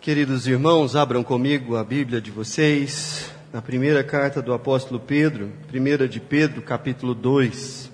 Queridos 0.00 0.46
irmãos, 0.46 0.96
abram 0.96 1.22
comigo 1.22 1.76
a 1.76 1.84
Bíblia 1.84 2.22
de 2.22 2.30
vocês, 2.30 3.30
na 3.52 3.60
primeira 3.60 4.02
carta 4.02 4.40
do 4.40 4.54
apóstolo 4.54 4.98
Pedro, 4.98 5.52
primeira 5.68 6.08
de 6.08 6.18
Pedro, 6.18 6.62
capítulo 6.62 7.14
2. 7.14 7.92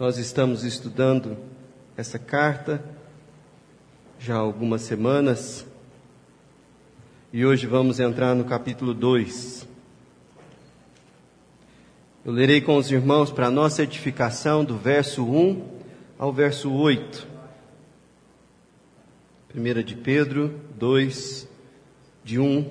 Nós 0.00 0.18
estamos 0.18 0.64
estudando 0.64 1.36
essa 1.96 2.18
carta 2.18 2.82
já 4.18 4.34
há 4.34 4.38
algumas 4.38 4.82
semanas 4.82 5.64
e 7.32 7.46
hoje 7.46 7.68
vamos 7.68 8.00
entrar 8.00 8.34
no 8.34 8.44
capítulo 8.44 8.92
2. 8.92 9.64
Eu 12.24 12.32
lerei 12.32 12.60
com 12.60 12.76
os 12.76 12.90
irmãos 12.90 13.30
para 13.30 13.48
nossa 13.48 13.84
edificação 13.84 14.64
do 14.64 14.76
verso 14.76 15.24
1 15.24 15.64
ao 16.18 16.32
verso 16.32 16.72
8. 16.72 17.31
1 19.54 19.82
de 19.82 19.94
Pedro 19.94 20.54
2, 20.78 21.46
de 22.24 22.38
1 22.38 22.70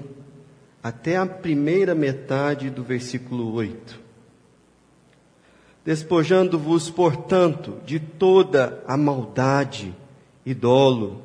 até 0.81 1.15
a 1.15 1.27
primeira 1.27 1.93
metade 1.93 2.71
do 2.71 2.83
versículo 2.83 3.53
8. 3.53 3.99
Despojando-vos, 5.85 6.89
portanto, 6.89 7.77
de 7.85 7.99
toda 7.99 8.83
a 8.87 8.97
maldade 8.97 9.95
e 10.43 10.55
dolo, 10.55 11.21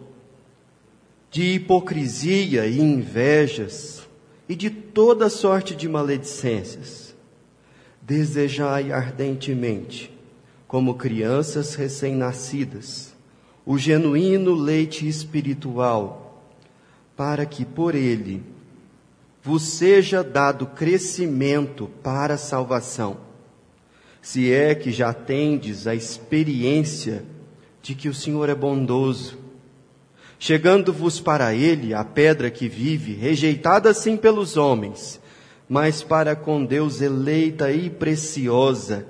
de 1.31 1.55
hipocrisia 1.55 2.67
e 2.67 2.79
invejas, 2.79 4.07
e 4.49 4.55
de 4.55 4.71
toda 4.71 5.29
sorte 5.29 5.75
de 5.75 5.89
maledicências, 5.89 7.15
desejai 8.01 8.93
ardentemente, 8.93 10.13
como 10.69 10.95
crianças 10.95 11.75
recém-nascidas, 11.75 13.16
o 13.67 13.77
genuíno 13.77 14.55
leite 14.55 15.09
espiritual, 15.09 16.41
para 17.17 17.45
que 17.45 17.65
por 17.65 17.97
ele 17.97 18.45
vos 19.43 19.63
seja 19.63 20.23
dado 20.23 20.67
crescimento 20.67 21.91
para 22.01 22.35
a 22.35 22.39
salvação, 22.39 23.17
se 24.23 24.53
é 24.53 24.73
que 24.73 24.93
já 24.93 25.13
tendes 25.13 25.89
a 25.89 25.95
experiência 25.95 27.25
de 27.83 27.95
que 27.95 28.09
o 28.09 28.15
Senhor 28.15 28.49
é 28.49 28.55
bondoso, 28.55 29.37
chegando-vos 30.39 31.21
para 31.21 31.53
ele 31.53 31.93
a 31.93 32.05
pedra 32.05 32.51
que 32.51 32.69
vive, 32.69 33.15
rejeitada 33.15 33.93
sim 33.93 34.17
pelos 34.17 34.57
homens, 34.57 35.21
mas 35.69 36.05
para 36.05 36.37
com 36.37 36.65
Deus 36.65 37.01
eleita 37.01 37.73
e 37.73 37.91
preciosa, 37.91 39.07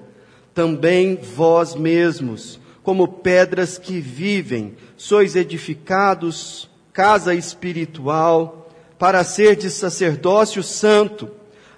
também 0.55 1.17
vós 1.17 1.75
mesmos, 1.75 2.59
como 2.87 3.09
pedras 3.09 3.79
que 3.79 3.99
vivem, 3.99 4.77
sois 4.97 5.35
edificados, 5.35 6.71
casa 6.93 7.35
espiritual, 7.35 8.71
para 8.97 9.25
ser 9.25 9.57
de 9.57 9.69
sacerdócio 9.71 10.63
santo, 10.63 11.29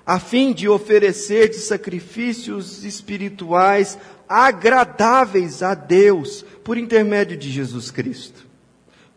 a 0.05 0.21
fim 0.21 0.53
de 0.53 0.69
oferecer 0.69 1.49
de 1.49 1.61
sacrifícios 1.61 2.85
espirituais 2.85 3.97
agradáveis 4.29 5.63
a 5.63 5.73
Deus, 5.73 6.45
por 6.63 6.77
intermédio 6.77 7.39
de 7.39 7.51
Jesus 7.51 7.91
Cristo. 7.91 8.47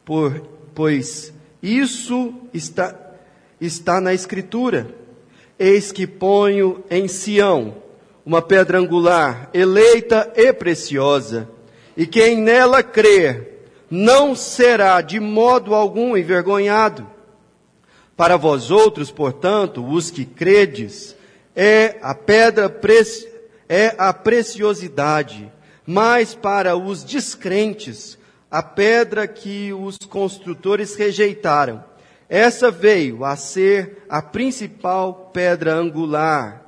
Por, 0.05 0.48
pois 0.73 1.33
isso 1.61 2.33
está, 2.53 2.98
está 3.59 4.00
na 4.00 4.14
Escritura. 4.14 4.95
Eis 5.59 5.92
que 5.92 6.08
ponho 6.08 6.86
em 6.89 7.09
Sião 7.09 7.76
uma 8.26 8.42
pedra 8.42 8.80
angular, 8.80 9.50
eleita 9.53 10.31
e 10.38 10.53
preciosa 10.53 11.50
e 12.02 12.08
quem 12.08 12.36
nela 12.36 12.82
crer 12.82 13.68
não 13.88 14.34
será 14.36 15.02
de 15.02 15.20
modo 15.20 15.76
algum 15.76 16.18
envergonhado. 16.18 17.08
Para 18.18 18.38
vós 18.38 18.72
outros, 18.72 19.12
portanto, 19.12 19.86
os 19.88 20.10
que 20.10 20.26
credes, 20.26 21.16
é 21.56 22.00
a 22.02 22.16
pedra 22.16 22.76
é 23.70 23.94
a 24.00 24.11
preciosidade, 24.11 25.54
mas 25.86 26.34
para 26.34 26.76
os 26.76 27.04
descrentes, 27.04 28.17
a 28.50 28.64
pedra 28.64 29.28
que 29.28 29.72
os 29.72 30.00
construtores 30.00 30.95
rejeitaram. 30.95 31.84
Essa 32.28 32.72
veio 32.72 33.23
a 33.23 33.36
ser 33.36 34.06
a 34.10 34.23
principal 34.23 35.30
pedra 35.32 35.76
angular 35.76 36.66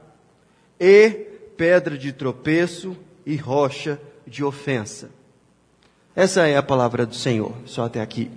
e 0.80 1.10
pedra 1.58 1.98
de 1.98 2.14
tropeço 2.14 2.96
e 3.26 3.36
rocha 3.36 4.00
de 4.28 4.44
ofensa. 4.44 5.23
Essa 6.16 6.47
é 6.47 6.56
a 6.56 6.63
palavra 6.63 7.06
do 7.06 7.16
Senhor, 7.16 7.53
só 7.66 7.85
até 7.85 8.01
aqui. 8.01 8.29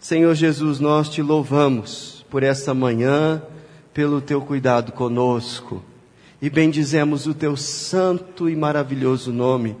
Senhor 0.00 0.34
Jesus, 0.34 0.80
nós 0.80 1.08
te 1.08 1.20
louvamos 1.20 2.24
por 2.30 2.42
essa 2.42 2.72
manhã, 2.72 3.42
pelo 3.92 4.20
teu 4.20 4.40
cuidado 4.40 4.92
conosco 4.92 5.82
e 6.40 6.48
bendizemos 6.48 7.26
o 7.26 7.34
teu 7.34 7.56
santo 7.56 8.48
e 8.48 8.54
maravilhoso 8.54 9.32
nome, 9.32 9.76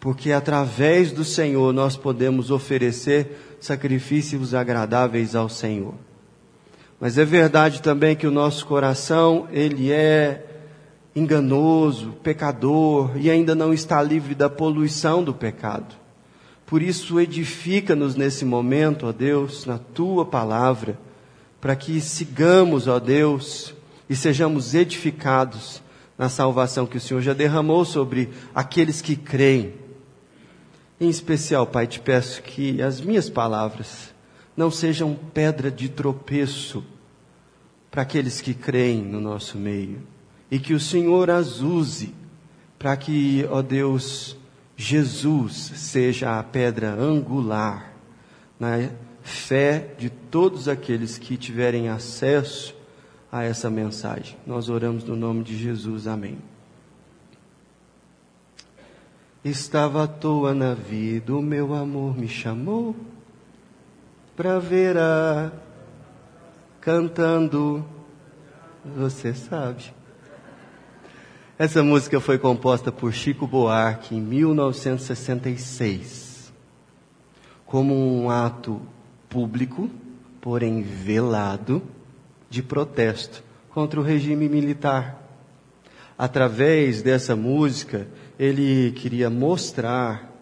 porque 0.00 0.32
através 0.32 1.12
do 1.12 1.24
Senhor 1.24 1.72
nós 1.72 1.96
podemos 1.96 2.50
oferecer 2.50 3.56
sacrifícios 3.60 4.54
agradáveis 4.54 5.36
ao 5.36 5.48
Senhor. 5.48 5.94
Mas 6.98 7.18
é 7.18 7.24
verdade 7.24 7.82
também 7.82 8.16
que 8.16 8.26
o 8.26 8.30
nosso 8.30 8.66
coração, 8.66 9.46
ele 9.52 9.92
é 9.92 10.51
enganoso, 11.14 12.12
pecador 12.22 13.12
e 13.16 13.30
ainda 13.30 13.54
não 13.54 13.72
está 13.72 14.02
livre 14.02 14.34
da 14.34 14.48
poluição 14.48 15.22
do 15.22 15.34
pecado. 15.34 15.94
Por 16.64 16.80
isso, 16.80 17.20
edifica-nos 17.20 18.14
nesse 18.16 18.44
momento, 18.44 19.06
ó 19.06 19.12
Deus, 19.12 19.66
na 19.66 19.78
tua 19.78 20.24
palavra, 20.24 20.98
para 21.60 21.76
que 21.76 22.00
sigamos, 22.00 22.88
ó 22.88 22.98
Deus, 22.98 23.74
e 24.08 24.16
sejamos 24.16 24.74
edificados 24.74 25.82
na 26.16 26.28
salvação 26.28 26.86
que 26.86 26.96
o 26.96 27.00
Senhor 27.00 27.20
já 27.20 27.34
derramou 27.34 27.84
sobre 27.84 28.30
aqueles 28.54 29.02
que 29.02 29.16
creem. 29.16 29.74
Em 30.98 31.10
especial, 31.10 31.66
Pai, 31.66 31.86
te 31.86 32.00
peço 32.00 32.42
que 32.42 32.80
as 32.80 33.00
minhas 33.00 33.28
palavras 33.28 34.14
não 34.56 34.70
sejam 34.70 35.14
pedra 35.34 35.70
de 35.70 35.88
tropeço 35.88 36.82
para 37.90 38.02
aqueles 38.02 38.40
que 38.40 38.54
creem 38.54 39.02
no 39.02 39.20
nosso 39.20 39.58
meio 39.58 40.11
e 40.52 40.58
que 40.58 40.74
o 40.74 40.78
Senhor 40.78 41.30
as 41.30 41.62
use 41.62 42.12
para 42.78 42.94
que, 42.94 43.42
ó 43.50 43.62
Deus, 43.62 44.36
Jesus 44.76 45.54
seja 45.54 46.38
a 46.38 46.42
pedra 46.42 46.92
angular 46.92 47.94
na 48.60 48.90
fé 49.22 49.94
de 49.96 50.10
todos 50.10 50.68
aqueles 50.68 51.16
que 51.16 51.38
tiverem 51.38 51.88
acesso 51.88 52.76
a 53.30 53.42
essa 53.42 53.70
mensagem. 53.70 54.36
Nós 54.46 54.68
oramos 54.68 55.04
no 55.04 55.16
nome 55.16 55.42
de 55.42 55.56
Jesus. 55.56 56.06
Amém. 56.06 56.36
Estava 59.42 60.04
à 60.04 60.06
toa 60.06 60.52
na 60.52 60.74
vida, 60.74 61.34
o 61.34 61.40
meu 61.40 61.72
amor 61.72 62.14
me 62.14 62.28
chamou 62.28 62.94
para 64.36 64.58
ver 64.58 64.98
a 64.98 65.50
cantando, 66.78 67.82
você 68.84 69.32
sabe. 69.32 70.01
Essa 71.62 71.78
música 71.80 72.18
foi 72.18 72.38
composta 72.38 72.90
por 72.90 73.12
Chico 73.12 73.46
Buarque 73.46 74.16
em 74.16 74.20
1966, 74.20 76.52
como 77.64 77.94
um 77.94 78.28
ato 78.28 78.82
público, 79.28 79.88
porém 80.40 80.82
velado, 80.82 81.80
de 82.50 82.64
protesto 82.64 83.44
contra 83.70 84.00
o 84.00 84.02
regime 84.02 84.48
militar. 84.48 85.22
Através 86.18 87.00
dessa 87.00 87.36
música, 87.36 88.08
ele 88.36 88.90
queria 88.90 89.30
mostrar 89.30 90.32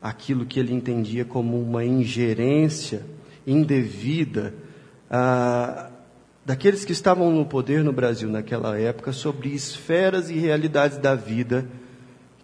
aquilo 0.00 0.46
que 0.46 0.58
ele 0.58 0.72
entendia 0.72 1.26
como 1.26 1.60
uma 1.60 1.84
ingerência 1.84 3.04
indevida 3.46 4.54
ah, 5.10 5.90
daqueles 6.44 6.84
que 6.84 6.92
estavam 6.92 7.30
no 7.30 7.46
poder 7.46 7.82
no 7.82 7.92
Brasil 7.92 8.28
naquela 8.28 8.78
época 8.78 9.12
sobre 9.12 9.50
esferas 9.50 10.28
e 10.30 10.34
realidades 10.34 10.98
da 10.98 11.14
vida 11.14 11.66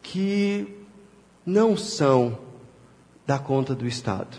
que 0.02 0.66
não 1.44 1.76
são 1.76 2.38
da 3.26 3.38
conta 3.38 3.74
do 3.74 3.86
Estado. 3.86 4.38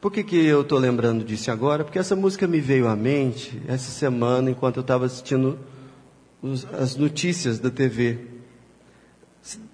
Por 0.00 0.12
que, 0.12 0.22
que 0.22 0.36
eu 0.36 0.60
estou 0.60 0.78
lembrando 0.78 1.24
disso 1.24 1.50
agora? 1.50 1.82
Porque 1.82 1.98
essa 1.98 2.14
música 2.14 2.46
me 2.46 2.60
veio 2.60 2.86
à 2.86 2.94
mente 2.94 3.60
essa 3.66 3.90
semana 3.90 4.50
enquanto 4.50 4.76
eu 4.76 4.82
estava 4.82 5.06
assistindo 5.06 5.58
os, 6.42 6.66
as 6.74 6.94
notícias 6.96 7.58
da 7.58 7.70
TV. 7.70 8.18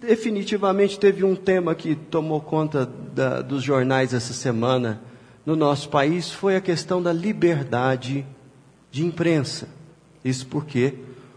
Definitivamente 0.01 0.99
teve 0.99 1.25
um 1.25 1.35
tema 1.35 1.75
que 1.75 1.95
tomou 1.95 2.41
conta 2.41 2.87
da, 2.87 3.43
dos 3.43 3.63
jornais 3.63 4.15
essa 4.15 4.33
semana 4.33 5.03
no 5.45 5.57
nosso 5.57 5.89
país 5.89 6.31
foi 6.31 6.57
a 6.57 6.61
questão 6.61 7.03
da 7.03 7.13
liberdade 7.13 8.25
de 8.91 9.05
imprensa. 9.05 9.69
Isso 10.25 10.47
porque 10.47 10.95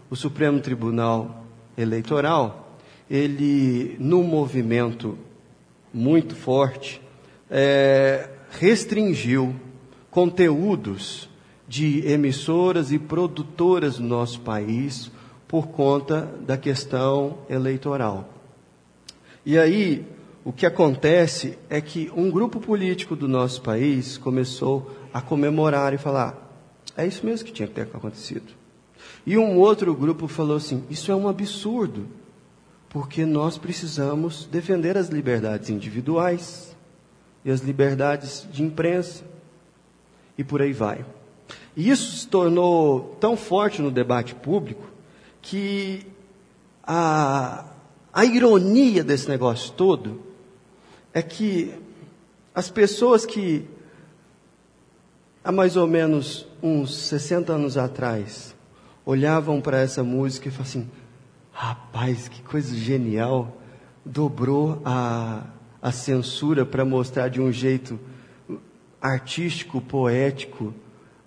o 0.08 0.16
Supremo 0.16 0.60
Tribunal 0.60 1.44
Eleitoral, 1.76 2.78
ele, 3.10 3.96
num 3.98 4.22
movimento 4.22 5.18
muito 5.92 6.34
forte, 6.36 7.00
é, 7.50 8.28
restringiu 8.50 9.54
conteúdos 10.10 11.28
de 11.68 12.06
emissoras 12.06 12.92
e 12.92 12.98
produtoras 12.98 13.98
no 13.98 14.06
nosso 14.06 14.40
país 14.40 15.10
por 15.48 15.68
conta 15.68 16.22
da 16.40 16.56
questão 16.56 17.38
eleitoral. 17.48 18.28
E 19.44 19.58
aí, 19.58 20.04
o 20.46 20.52
que 20.52 20.64
acontece 20.64 21.58
é 21.68 21.80
que 21.80 22.08
um 22.14 22.30
grupo 22.30 22.60
político 22.60 23.16
do 23.16 23.26
nosso 23.26 23.60
país 23.60 24.16
começou 24.16 24.92
a 25.12 25.20
comemorar 25.20 25.92
e 25.92 25.98
falar: 25.98 26.38
é 26.96 27.04
isso 27.04 27.26
mesmo 27.26 27.44
que 27.44 27.52
tinha 27.52 27.66
que 27.66 27.74
ter 27.74 27.80
acontecido. 27.80 28.54
E 29.26 29.36
um 29.36 29.58
outro 29.58 29.92
grupo 29.92 30.28
falou 30.28 30.56
assim: 30.56 30.84
isso 30.88 31.10
é 31.10 31.16
um 31.16 31.28
absurdo, 31.28 32.06
porque 32.88 33.26
nós 33.26 33.58
precisamos 33.58 34.46
defender 34.46 34.96
as 34.96 35.08
liberdades 35.08 35.68
individuais 35.68 36.76
e 37.44 37.50
as 37.50 37.62
liberdades 37.62 38.46
de 38.52 38.62
imprensa, 38.62 39.24
e 40.38 40.44
por 40.44 40.62
aí 40.62 40.72
vai. 40.72 41.04
E 41.74 41.90
isso 41.90 42.18
se 42.18 42.28
tornou 42.28 43.16
tão 43.18 43.36
forte 43.36 43.82
no 43.82 43.90
debate 43.90 44.32
público 44.32 44.86
que 45.42 46.06
a, 46.84 47.64
a 48.12 48.24
ironia 48.24 49.02
desse 49.02 49.28
negócio 49.28 49.72
todo 49.72 50.25
é 51.16 51.22
que 51.22 51.72
as 52.54 52.68
pessoas 52.68 53.24
que 53.24 53.64
há 55.42 55.50
mais 55.50 55.74
ou 55.74 55.86
menos 55.86 56.46
uns 56.62 56.94
60 56.94 57.54
anos 57.54 57.78
atrás 57.78 58.54
olhavam 59.02 59.58
para 59.58 59.80
essa 59.80 60.04
música 60.04 60.48
e 60.48 60.50
falavam 60.50 60.70
assim: 60.70 60.90
rapaz, 61.50 62.28
que 62.28 62.42
coisa 62.42 62.76
genial! 62.76 63.56
Dobrou 64.04 64.82
a, 64.84 65.44
a 65.80 65.90
censura 65.90 66.66
para 66.66 66.84
mostrar 66.84 67.28
de 67.30 67.40
um 67.40 67.50
jeito 67.50 67.98
artístico, 69.00 69.80
poético, 69.80 70.74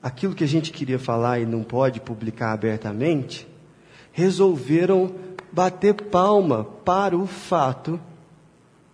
aquilo 0.03 0.35
que 0.35 0.43
a 0.43 0.47
gente 0.47 0.71
queria 0.71 0.99
falar 0.99 1.39
e 1.39 1.47
não 1.47 1.63
pode 1.63 1.99
publicar 1.99 2.51
abertamente, 2.53 3.47
resolveram 4.11 5.15
bater 5.51 5.95
palma 5.95 6.63
para 6.63 7.17
o 7.17 7.25
fato 7.25 7.99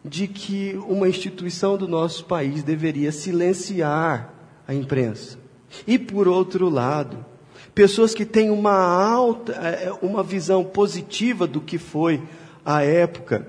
de 0.07 0.27
que 0.27 0.79
uma 0.87 1.09
instituição 1.09 1.75
do 1.75 1.87
nosso 1.87 2.25
país 2.25 2.61
deveria 2.61 3.11
silenciar 3.11 4.31
a 4.67 4.73
imprensa. 4.73 5.39
E 5.87 5.97
por 5.97 6.27
outro 6.27 6.69
lado, 6.69 7.25
pessoas 7.73 8.13
que 8.13 8.23
têm 8.23 8.51
uma 8.51 8.71
alta, 8.71 9.53
é, 9.53 9.91
uma 10.03 10.21
visão 10.21 10.63
positiva 10.63 11.47
do 11.47 11.59
que 11.59 11.79
foi 11.79 12.21
a 12.63 12.83
época 12.83 13.47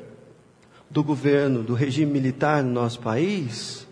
do 0.88 1.04
governo, 1.04 1.62
do 1.62 1.74
regime 1.74 2.10
militar 2.10 2.64
no 2.64 2.72
nosso 2.72 3.00
país, 3.00 3.86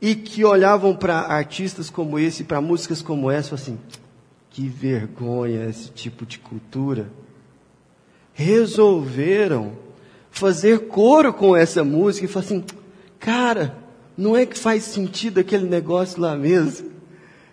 e 0.00 0.16
que 0.16 0.44
olhavam 0.44 0.96
para 0.96 1.20
artistas 1.20 1.88
como 1.88 2.18
esse, 2.18 2.42
para 2.42 2.60
músicas 2.60 3.00
como 3.00 3.30
essa, 3.30 3.54
assim, 3.54 3.78
que 4.50 4.66
vergonha 4.66 5.64
esse 5.66 5.90
tipo 5.92 6.26
de 6.26 6.40
cultura. 6.40 7.08
Resolveram 8.34 9.76
fazer 10.32 10.88
coro 10.88 11.32
com 11.32 11.54
essa 11.54 11.84
música 11.84 12.24
e 12.24 12.28
falar 12.28 12.46
assim, 12.46 12.64
cara, 13.20 13.76
não 14.16 14.36
é 14.36 14.44
que 14.44 14.58
faz 14.58 14.82
sentido 14.82 15.38
aquele 15.38 15.68
negócio 15.68 16.20
lá 16.20 16.34
mesmo? 16.34 16.90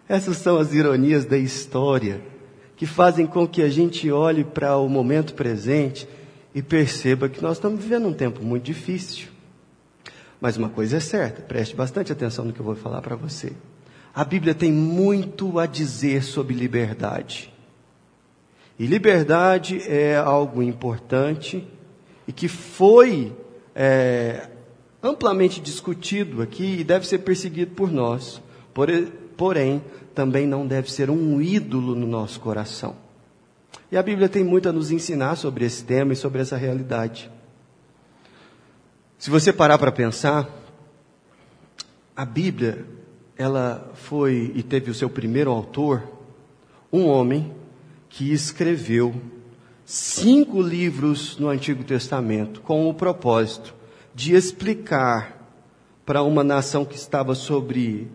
Essas 0.07 0.37
são 0.37 0.57
as 0.57 0.73
ironias 0.73 1.25
da 1.25 1.37
história 1.37 2.21
que 2.75 2.87
fazem 2.87 3.27
com 3.27 3.45
que 3.45 3.61
a 3.61 3.69
gente 3.69 4.09
olhe 4.09 4.43
para 4.43 4.77
o 4.77 4.87
momento 4.87 5.33
presente 5.33 6.07
e 6.55 6.61
perceba 6.61 7.29
que 7.29 7.41
nós 7.41 7.57
estamos 7.57 7.83
vivendo 7.83 8.07
um 8.07 8.13
tempo 8.13 8.43
muito 8.43 8.63
difícil. 8.63 9.27
Mas 10.41 10.55
uma 10.55 10.69
coisa 10.69 10.97
é 10.97 10.99
certa, 11.01 11.41
preste 11.41 11.75
bastante 11.75 12.11
atenção 12.11 12.45
no 12.45 12.53
que 12.53 12.61
eu 12.61 12.65
vou 12.65 12.75
falar 12.75 13.01
para 13.01 13.17
você. 13.17 13.51
A 14.15 14.23
Bíblia 14.23 14.55
tem 14.55 14.71
muito 14.71 15.59
a 15.59 15.65
dizer 15.65 16.23
sobre 16.23 16.55
liberdade. 16.55 17.53
E 18.79 18.85
liberdade 18.87 19.81
é 19.85 20.15
algo 20.15 20.63
importante 20.63 21.67
e 22.29 22.31
que 22.31 22.47
foi 22.47 23.35
é, 23.73 24.49
amplamente 25.01 25.59
discutido 25.59 26.43
aqui 26.43 26.81
e 26.81 26.83
deve 26.83 27.07
ser 27.07 27.17
perseguido 27.17 27.73
por 27.73 27.91
nós. 27.91 28.39
Porém, 29.35 29.83
também 30.13 30.45
não 30.45 30.67
deve 30.67 30.91
ser 30.91 31.09
um 31.09 31.41
ídolo 31.41 31.95
no 31.95 32.05
nosso 32.05 32.39
coração. 32.39 32.95
E 33.91 33.97
a 33.97 34.03
Bíblia 34.03 34.29
tem 34.29 34.43
muito 34.43 34.69
a 34.69 34.71
nos 34.71 34.91
ensinar 34.91 35.37
sobre 35.37 35.65
esse 35.65 35.83
tema 35.83 36.13
e 36.13 36.15
sobre 36.15 36.39
essa 36.39 36.55
realidade. 36.55 37.31
Se 39.17 39.31
você 39.31 39.51
parar 39.51 39.79
para 39.79 39.91
pensar, 39.91 40.47
a 42.15 42.25
Bíblia, 42.25 42.85
ela 43.35 43.91
foi 43.95 44.51
e 44.53 44.61
teve 44.61 44.91
o 44.91 44.93
seu 44.93 45.09
primeiro 45.09 45.49
autor, 45.49 46.03
um 46.93 47.07
homem 47.07 47.51
que 48.07 48.31
escreveu 48.31 49.19
cinco 49.89 50.61
livros 50.61 51.35
no 51.39 51.49
Antigo 51.49 51.83
Testamento 51.83 52.61
com 52.61 52.87
o 52.87 52.93
propósito 52.93 53.73
de 54.13 54.35
explicar 54.35 55.35
para 56.05 56.21
uma 56.21 56.43
nação 56.43 56.85
que 56.85 56.95
estava 56.95 57.33
sobre 57.33 58.07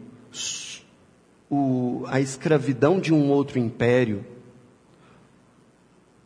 o, 1.50 2.04
a 2.06 2.20
escravidão 2.20 3.00
de 3.00 3.12
um 3.12 3.28
outro 3.28 3.58
império, 3.58 4.24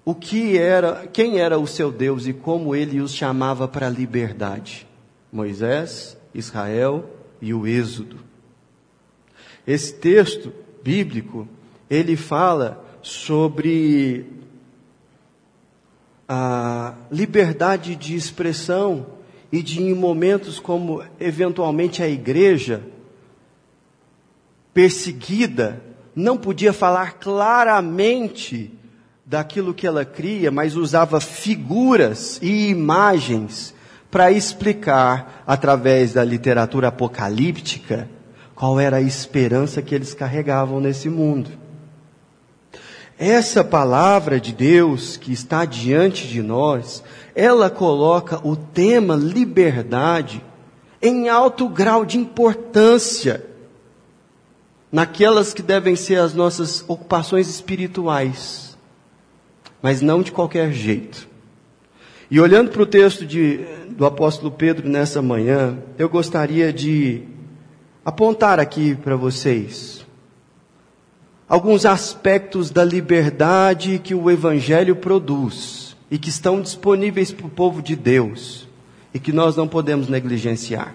o 0.04 0.14
que 0.14 0.58
era, 0.58 1.06
quem 1.10 1.38
era 1.38 1.58
o 1.58 1.66
seu 1.66 1.90
Deus 1.90 2.26
e 2.26 2.34
como 2.34 2.76
ele 2.76 3.00
os 3.00 3.14
chamava 3.14 3.66
para 3.66 3.86
a 3.86 3.90
liberdade. 3.90 4.86
Moisés, 5.32 6.14
Israel 6.34 7.08
e 7.40 7.54
o 7.54 7.66
Êxodo. 7.66 8.18
Esse 9.66 9.94
texto 9.94 10.52
bíblico, 10.84 11.48
ele 11.88 12.16
fala 12.16 12.84
sobre 13.00 14.37
a 16.28 16.94
liberdade 17.10 17.96
de 17.96 18.14
expressão 18.14 19.06
e 19.50 19.62
de 19.62 19.80
em 19.82 19.94
momentos 19.94 20.60
como 20.60 21.02
eventualmente 21.18 22.02
a 22.02 22.08
igreja 22.08 22.82
perseguida 24.74 25.82
não 26.14 26.36
podia 26.36 26.72
falar 26.72 27.14
claramente 27.14 28.70
daquilo 29.24 29.74
que 29.74 29.86
ela 29.86 30.04
cria, 30.04 30.50
mas 30.50 30.76
usava 30.76 31.20
figuras 31.20 32.38
e 32.42 32.68
imagens 32.68 33.74
para 34.10 34.30
explicar 34.30 35.42
através 35.46 36.14
da 36.14 36.24
literatura 36.24 36.88
apocalíptica 36.88 38.08
qual 38.54 38.80
era 38.80 38.96
a 38.96 39.02
esperança 39.02 39.82
que 39.82 39.94
eles 39.94 40.14
carregavam 40.14 40.80
nesse 40.80 41.08
mundo. 41.08 41.50
Essa 43.18 43.64
palavra 43.64 44.38
de 44.38 44.52
Deus 44.52 45.16
que 45.16 45.32
está 45.32 45.64
diante 45.64 46.28
de 46.28 46.40
nós, 46.40 47.02
ela 47.34 47.68
coloca 47.68 48.40
o 48.46 48.54
tema 48.54 49.16
liberdade 49.16 50.40
em 51.02 51.28
alto 51.28 51.68
grau 51.68 52.04
de 52.04 52.16
importância 52.16 53.44
naquelas 54.90 55.52
que 55.52 55.62
devem 55.62 55.96
ser 55.96 56.20
as 56.20 56.32
nossas 56.32 56.84
ocupações 56.86 57.48
espirituais, 57.48 58.78
mas 59.82 60.00
não 60.00 60.22
de 60.22 60.30
qualquer 60.30 60.72
jeito. 60.72 61.26
E 62.30 62.40
olhando 62.40 62.70
para 62.70 62.82
o 62.82 62.86
texto 62.86 63.26
de, 63.26 63.58
do 63.90 64.06
apóstolo 64.06 64.52
Pedro 64.52 64.88
nessa 64.88 65.20
manhã, 65.20 65.76
eu 65.98 66.08
gostaria 66.08 66.72
de 66.72 67.24
apontar 68.04 68.60
aqui 68.60 68.94
para 68.94 69.16
vocês 69.16 70.06
alguns 71.48 71.86
aspectos 71.86 72.70
da 72.70 72.84
liberdade 72.84 73.98
que 73.98 74.14
o 74.14 74.30
Evangelho 74.30 74.94
produz 74.94 75.96
e 76.10 76.18
que 76.18 76.28
estão 76.28 76.60
disponíveis 76.60 77.32
para 77.32 77.46
o 77.46 77.50
povo 77.50 77.80
de 77.80 77.96
Deus 77.96 78.68
e 79.14 79.18
que 79.18 79.32
nós 79.32 79.56
não 79.56 79.66
podemos 79.66 80.08
negligenciar. 80.08 80.94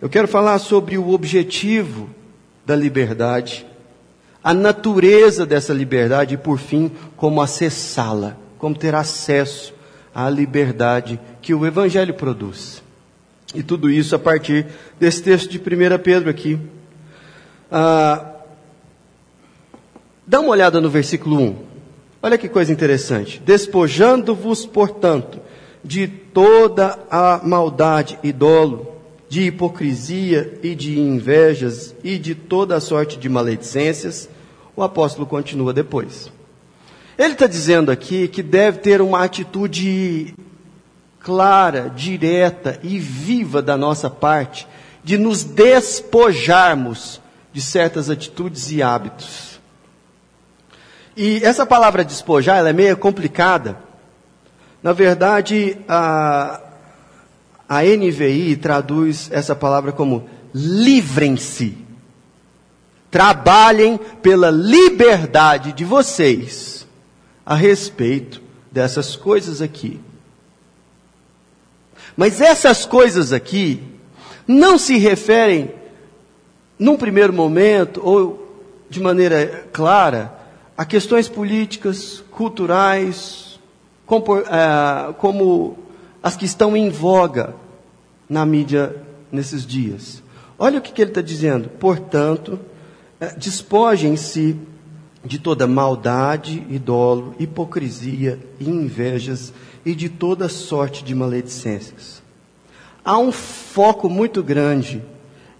Eu 0.00 0.10
quero 0.10 0.28
falar 0.28 0.58
sobre 0.58 0.98
o 0.98 1.10
objetivo 1.10 2.10
da 2.66 2.76
liberdade, 2.76 3.66
a 4.44 4.52
natureza 4.52 5.46
dessa 5.46 5.72
liberdade 5.72 6.34
e, 6.34 6.38
por 6.38 6.58
fim, 6.58 6.90
como 7.16 7.40
acessá-la, 7.40 8.36
como 8.58 8.76
ter 8.76 8.94
acesso 8.94 9.74
à 10.14 10.28
liberdade 10.28 11.18
que 11.40 11.54
o 11.54 11.64
Evangelho 11.64 12.12
produz. 12.12 12.82
E 13.54 13.62
tudo 13.62 13.88
isso 13.90 14.14
a 14.14 14.18
partir 14.18 14.66
desse 15.00 15.22
texto 15.22 15.50
de 15.50 15.58
1 15.58 15.98
Pedro 16.02 16.28
aqui. 16.28 16.58
Ah, 17.72 18.35
dá 20.26 20.40
uma 20.40 20.50
olhada 20.50 20.80
no 20.80 20.90
versículo 20.90 21.38
1. 21.38 21.56
Olha 22.22 22.38
que 22.38 22.48
coisa 22.48 22.72
interessante. 22.72 23.40
Despojando-vos, 23.44 24.66
portanto, 24.66 25.40
de 25.84 26.08
toda 26.08 26.98
a 27.10 27.40
maldade 27.44 28.18
e 28.22 28.32
dolo, 28.32 28.96
de 29.28 29.42
hipocrisia 29.42 30.58
e 30.62 30.74
de 30.74 30.98
invejas 30.98 31.94
e 32.02 32.18
de 32.18 32.34
toda 32.34 32.76
a 32.76 32.80
sorte 32.80 33.18
de 33.18 33.28
maledicências, 33.28 34.28
o 34.74 34.82
apóstolo 34.82 35.26
continua 35.26 35.72
depois. 35.72 36.30
Ele 37.16 37.32
está 37.32 37.46
dizendo 37.46 37.90
aqui 37.90 38.28
que 38.28 38.42
deve 38.42 38.78
ter 38.78 39.00
uma 39.00 39.22
atitude 39.22 40.34
clara, 41.20 41.90
direta 41.94 42.78
e 42.82 42.98
viva 42.98 43.62
da 43.62 43.76
nossa 43.76 44.10
parte 44.10 44.66
de 45.02 45.16
nos 45.16 45.44
despojarmos 45.44 47.20
de 47.52 47.62
certas 47.62 48.10
atitudes 48.10 48.70
e 48.70 48.82
hábitos. 48.82 49.55
E 51.16 51.42
essa 51.42 51.64
palavra 51.64 52.04
despojar, 52.04 52.58
ela 52.58 52.68
é 52.68 52.74
meio 52.74 52.96
complicada. 52.96 53.78
Na 54.82 54.92
verdade, 54.92 55.78
a, 55.88 56.60
a 57.66 57.82
NVI 57.82 58.56
traduz 58.56 59.30
essa 59.32 59.56
palavra 59.56 59.92
como 59.92 60.28
livrem-se. 60.54 61.78
Trabalhem 63.10 63.98
pela 64.20 64.50
liberdade 64.50 65.72
de 65.72 65.84
vocês 65.84 66.86
a 67.46 67.54
respeito 67.54 68.42
dessas 68.70 69.16
coisas 69.16 69.62
aqui. 69.62 69.98
Mas 72.14 72.42
essas 72.42 72.84
coisas 72.84 73.32
aqui 73.32 73.82
não 74.46 74.76
se 74.76 74.98
referem, 74.98 75.72
num 76.78 76.96
primeiro 76.96 77.32
momento, 77.32 78.00
ou 78.04 78.62
de 78.88 79.00
maneira 79.00 79.66
clara, 79.72 80.35
a 80.76 80.84
questões 80.84 81.28
políticas, 81.28 82.22
culturais, 82.30 83.58
como, 84.04 84.38
é, 84.38 85.12
como 85.14 85.78
as 86.22 86.36
que 86.36 86.44
estão 86.44 86.76
em 86.76 86.90
voga 86.90 87.54
na 88.28 88.44
mídia 88.44 88.94
nesses 89.32 89.64
dias. 89.66 90.22
Olha 90.58 90.78
o 90.78 90.82
que, 90.82 91.00
ele 91.00 91.10
está 91.10 91.20
dizendo. 91.20 91.68
Portanto, 91.68 92.58
é, 93.20 93.28
despojem-se 93.34 94.56
de 95.24 95.38
toda 95.38 95.66
maldade 95.66 96.64
e 96.68 96.78
dolo, 96.78 97.34
hipocrisia 97.38 98.38
e 98.60 98.68
invejas 98.68 99.52
e 99.84 99.94
de 99.94 100.08
toda 100.08 100.48
sorte 100.48 101.02
de 101.02 101.14
maledicências. 101.14 102.22
Há 103.04 103.18
um 103.18 103.32
foco 103.32 104.08
muito 104.08 104.42
grande 104.42 105.02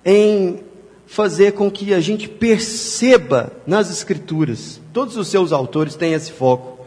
em 0.05 0.61
fazer 1.07 1.53
com 1.53 1.71
que 1.71 1.95
a 1.95 2.01
gente 2.01 2.29
perceba 2.29 3.53
nas 3.67 3.91
Escrituras, 3.91 4.81
todos 4.97 5.19
os 5.19 5.29
seus 5.29 5.53
autores 5.53 5.95
têm 5.95 6.15
esse 6.15 6.33
foco, 6.33 6.87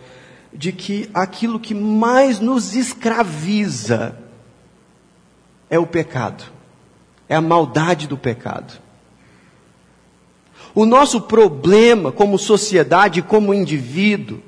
de 0.51 0.71
que 0.71 1.07
aquilo 1.13 1.59
que 1.59 1.75
mais 1.75 2.39
nos 2.39 2.75
escraviza 2.75 4.17
é 5.69 5.77
o 5.77 5.85
pecado, 5.85 6.43
é 7.27 7.35
a 7.35 7.41
maldade 7.41 8.07
do 8.07 8.17
pecado. 8.17 8.73
O 10.73 10.87
nosso 10.87 11.21
problema 11.21 12.11
como 12.11 12.39
sociedade, 12.39 13.21
como 13.21 13.53
indivíduo, 13.53 14.39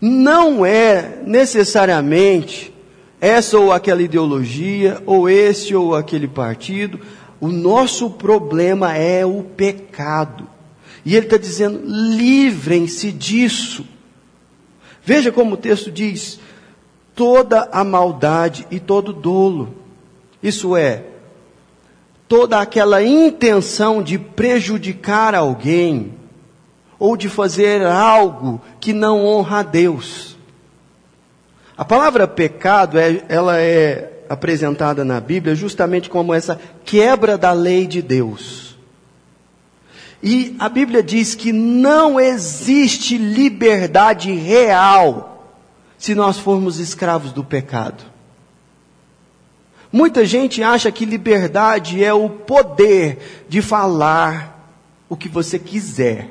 não 0.00 0.64
é 0.64 1.20
necessariamente 1.26 2.72
essa 3.20 3.58
ou 3.58 3.70
aquela 3.70 4.00
ideologia, 4.00 5.02
ou 5.04 5.28
esse 5.28 5.74
ou 5.74 5.94
aquele 5.94 6.26
partido. 6.26 6.98
O 7.38 7.48
nosso 7.48 8.08
problema 8.08 8.96
é 8.96 9.26
o 9.26 9.42
pecado. 9.42 10.48
E 11.04 11.16
ele 11.16 11.26
está 11.26 11.36
dizendo: 11.36 11.80
livrem-se 11.84 13.10
disso. 13.12 13.84
Veja 15.04 15.32
como 15.32 15.54
o 15.54 15.58
texto 15.58 15.90
diz: 15.90 16.38
toda 17.14 17.68
a 17.72 17.84
maldade 17.84 18.66
e 18.70 18.78
todo 18.78 19.12
dolo. 19.12 19.74
Isso 20.42 20.76
é, 20.76 21.04
toda 22.28 22.60
aquela 22.60 23.02
intenção 23.02 24.02
de 24.02 24.18
prejudicar 24.18 25.34
alguém, 25.34 26.14
ou 26.98 27.16
de 27.16 27.28
fazer 27.28 27.84
algo 27.84 28.60
que 28.80 28.92
não 28.92 29.24
honra 29.24 29.60
a 29.60 29.62
Deus. 29.62 30.36
A 31.76 31.84
palavra 31.84 32.28
pecado, 32.28 32.98
é, 32.98 33.24
ela 33.28 33.58
é 33.58 34.24
apresentada 34.28 35.04
na 35.04 35.20
Bíblia 35.20 35.54
justamente 35.54 36.08
como 36.08 36.32
essa 36.32 36.58
quebra 36.84 37.36
da 37.36 37.52
lei 37.52 37.86
de 37.86 38.00
Deus. 38.00 38.71
E 40.22 40.54
a 40.58 40.68
Bíblia 40.68 41.02
diz 41.02 41.34
que 41.34 41.52
não 41.52 42.20
existe 42.20 43.18
liberdade 43.18 44.30
real 44.32 45.56
se 45.98 46.14
nós 46.14 46.38
formos 46.38 46.78
escravos 46.78 47.32
do 47.32 47.42
pecado. 47.42 48.04
Muita 49.92 50.24
gente 50.24 50.62
acha 50.62 50.90
que 50.90 51.04
liberdade 51.04 52.02
é 52.02 52.14
o 52.14 52.28
poder 52.30 53.44
de 53.48 53.60
falar 53.60 54.76
o 55.08 55.16
que 55.16 55.28
você 55.28 55.58
quiser, 55.58 56.30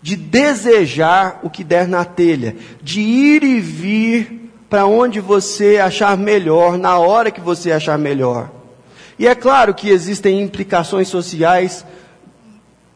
de 0.00 0.14
desejar 0.14 1.40
o 1.42 1.50
que 1.50 1.64
der 1.64 1.88
na 1.88 2.04
telha, 2.04 2.54
de 2.80 3.00
ir 3.00 3.42
e 3.42 3.58
vir 3.60 4.52
para 4.70 4.86
onde 4.86 5.18
você 5.18 5.78
achar 5.78 6.16
melhor, 6.16 6.78
na 6.78 6.98
hora 6.98 7.30
que 7.30 7.40
você 7.40 7.72
achar 7.72 7.98
melhor. 7.98 8.50
E 9.18 9.26
é 9.26 9.34
claro 9.34 9.74
que 9.74 9.88
existem 9.88 10.40
implicações 10.40 11.08
sociais 11.08 11.84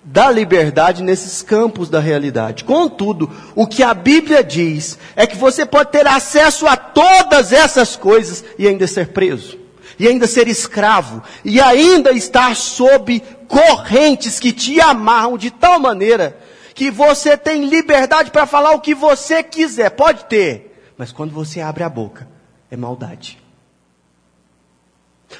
da 0.04 0.30
liberdade 0.30 1.02
nesses 1.02 1.42
campos 1.42 1.88
da 1.88 2.00
realidade. 2.00 2.64
Contudo, 2.64 3.30
o 3.54 3.66
que 3.66 3.82
a 3.82 3.94
Bíblia 3.94 4.42
diz 4.42 4.99
é 5.14 5.26
que 5.26 5.37
você 5.37 5.64
pode 5.64 5.90
ter 5.90 6.06
acesso 6.06 6.66
a 6.66 6.76
todas 6.76 7.52
essas 7.52 7.97
coisas 7.97 8.44
e 8.59 8.66
ainda 8.66 8.87
ser 8.87 9.09
preso 9.09 9.62
e 9.99 10.09
ainda 10.09 10.26
ser 10.26 10.49
escravo, 10.49 11.23
e 11.44 11.61
ainda 11.61 12.11
estar 12.11 12.56
sob 12.56 13.21
correntes 13.47 14.40
que 14.40 14.50
te 14.50 14.80
amarram 14.80 15.38
de 15.38 15.50
tal 15.50 15.78
maneira 15.78 16.37
que 16.75 16.90
você 16.90 17.37
tem 17.37 17.66
liberdade 17.66 18.30
para 18.30 18.47
falar 18.47 18.73
o 18.73 18.80
que 18.80 18.94
você 18.94 19.42
quiser, 19.42 19.90
pode 19.90 20.25
ter, 20.25 20.92
mas 20.97 21.12
quando 21.12 21.32
você 21.32 21.61
abre 21.61 21.85
a 21.85 21.88
boca, 21.88 22.28
é 22.71 22.76
maldade. 22.76 23.38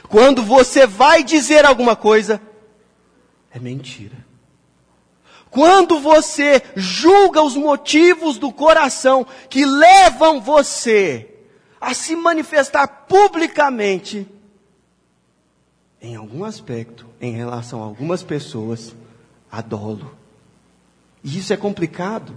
Quando 0.09 0.43
você 0.43 0.87
vai 0.87 1.25
dizer 1.25 1.65
alguma 1.65 1.97
coisa, 1.97 2.41
é 3.51 3.59
mentira. 3.59 4.17
Quando 5.53 6.01
você 6.01 6.63
julga 6.75 7.43
os 7.43 7.55
motivos 7.55 8.39
do 8.39 8.51
coração 8.51 9.27
que 9.51 9.67
levam 9.67 10.41
você 10.41 11.29
a 11.79 11.93
se 11.93 12.17
manifestar 12.17 12.89
publicamente, 13.07 14.27
em 16.01 16.17
algum 16.17 16.43
aspecto, 16.43 17.07
em 17.21 17.33
relação 17.33 17.83
a 17.83 17.85
algumas 17.85 18.23
pessoas, 18.23 18.97
a 19.51 19.61
dolo. 19.61 20.17
E 21.23 21.39
isso 21.39 21.53
é 21.53 21.57
complicado. 21.57 22.35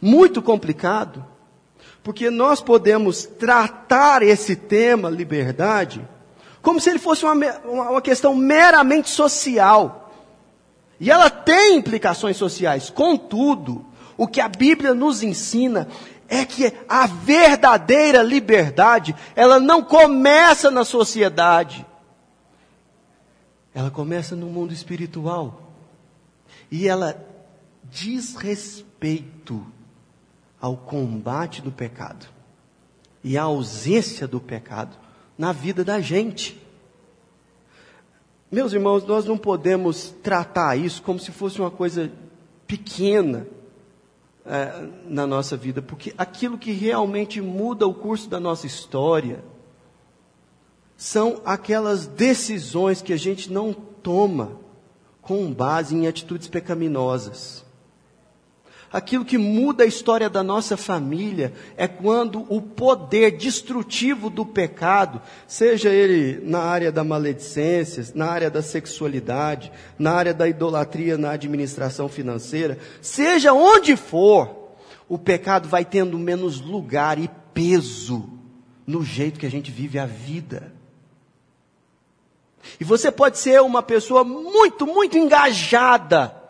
Muito 0.00 0.40
complicado. 0.40 1.22
Porque 2.02 2.30
nós 2.30 2.62
podemos 2.62 3.26
tratar 3.26 4.22
esse 4.22 4.56
tema, 4.56 5.10
liberdade, 5.10 6.08
como 6.62 6.80
se 6.80 6.88
ele 6.88 6.98
fosse 6.98 7.26
uma, 7.26 7.34
uma 7.64 8.00
questão 8.00 8.34
meramente 8.34 9.10
social. 9.10 10.01
E 11.02 11.10
ela 11.10 11.28
tem 11.28 11.78
implicações 11.78 12.36
sociais. 12.36 12.88
Contudo, 12.88 13.84
o 14.16 14.28
que 14.28 14.40
a 14.40 14.48
Bíblia 14.48 14.94
nos 14.94 15.20
ensina 15.20 15.88
é 16.28 16.44
que 16.44 16.72
a 16.88 17.08
verdadeira 17.08 18.22
liberdade, 18.22 19.12
ela 19.34 19.58
não 19.58 19.82
começa 19.82 20.70
na 20.70 20.84
sociedade, 20.84 21.84
ela 23.74 23.90
começa 23.90 24.36
no 24.36 24.46
mundo 24.46 24.72
espiritual. 24.72 25.72
E 26.70 26.86
ela 26.86 27.20
diz 27.90 28.36
respeito 28.36 29.66
ao 30.60 30.76
combate 30.76 31.60
do 31.60 31.72
pecado 31.72 32.28
e 33.24 33.36
à 33.36 33.42
ausência 33.42 34.28
do 34.28 34.40
pecado 34.40 34.96
na 35.36 35.50
vida 35.50 35.82
da 35.82 36.00
gente. 36.00 36.62
Meus 38.52 38.74
irmãos, 38.74 39.02
nós 39.06 39.24
não 39.24 39.38
podemos 39.38 40.14
tratar 40.22 40.76
isso 40.76 41.02
como 41.02 41.18
se 41.18 41.32
fosse 41.32 41.58
uma 41.58 41.70
coisa 41.70 42.12
pequena 42.66 43.46
é, 44.44 44.88
na 45.06 45.26
nossa 45.26 45.56
vida, 45.56 45.80
porque 45.80 46.12
aquilo 46.18 46.58
que 46.58 46.70
realmente 46.70 47.40
muda 47.40 47.86
o 47.86 47.94
curso 47.94 48.28
da 48.28 48.38
nossa 48.38 48.66
história, 48.66 49.42
são 50.98 51.40
aquelas 51.46 52.06
decisões 52.06 53.00
que 53.00 53.14
a 53.14 53.16
gente 53.16 53.50
não 53.50 53.72
toma 53.72 54.52
com 55.22 55.50
base 55.50 55.96
em 55.96 56.06
atitudes 56.06 56.46
pecaminosas. 56.46 57.64
Aquilo 58.92 59.24
que 59.24 59.38
muda 59.38 59.84
a 59.84 59.86
história 59.86 60.28
da 60.28 60.42
nossa 60.42 60.76
família 60.76 61.54
é 61.78 61.88
quando 61.88 62.44
o 62.50 62.60
poder 62.60 63.30
destrutivo 63.38 64.28
do 64.28 64.44
pecado, 64.44 65.22
seja 65.46 65.88
ele 65.88 66.44
na 66.44 66.58
área 66.58 66.92
da 66.92 67.02
maledicência, 67.02 68.04
na 68.14 68.26
área 68.26 68.50
da 68.50 68.60
sexualidade, 68.60 69.72
na 69.98 70.12
área 70.12 70.34
da 70.34 70.46
idolatria, 70.46 71.16
na 71.16 71.30
administração 71.30 72.06
financeira, 72.06 72.76
seja 73.00 73.54
onde 73.54 73.96
for, 73.96 74.74
o 75.08 75.16
pecado 75.18 75.68
vai 75.68 75.86
tendo 75.86 76.18
menos 76.18 76.60
lugar 76.60 77.18
e 77.18 77.30
peso 77.54 78.28
no 78.86 79.02
jeito 79.02 79.40
que 79.40 79.46
a 79.46 79.50
gente 79.50 79.70
vive 79.70 79.98
a 79.98 80.04
vida. 80.04 80.70
E 82.78 82.84
você 82.84 83.10
pode 83.10 83.38
ser 83.38 83.62
uma 83.62 83.82
pessoa 83.82 84.22
muito, 84.22 84.86
muito 84.86 85.16
engajada 85.16 86.41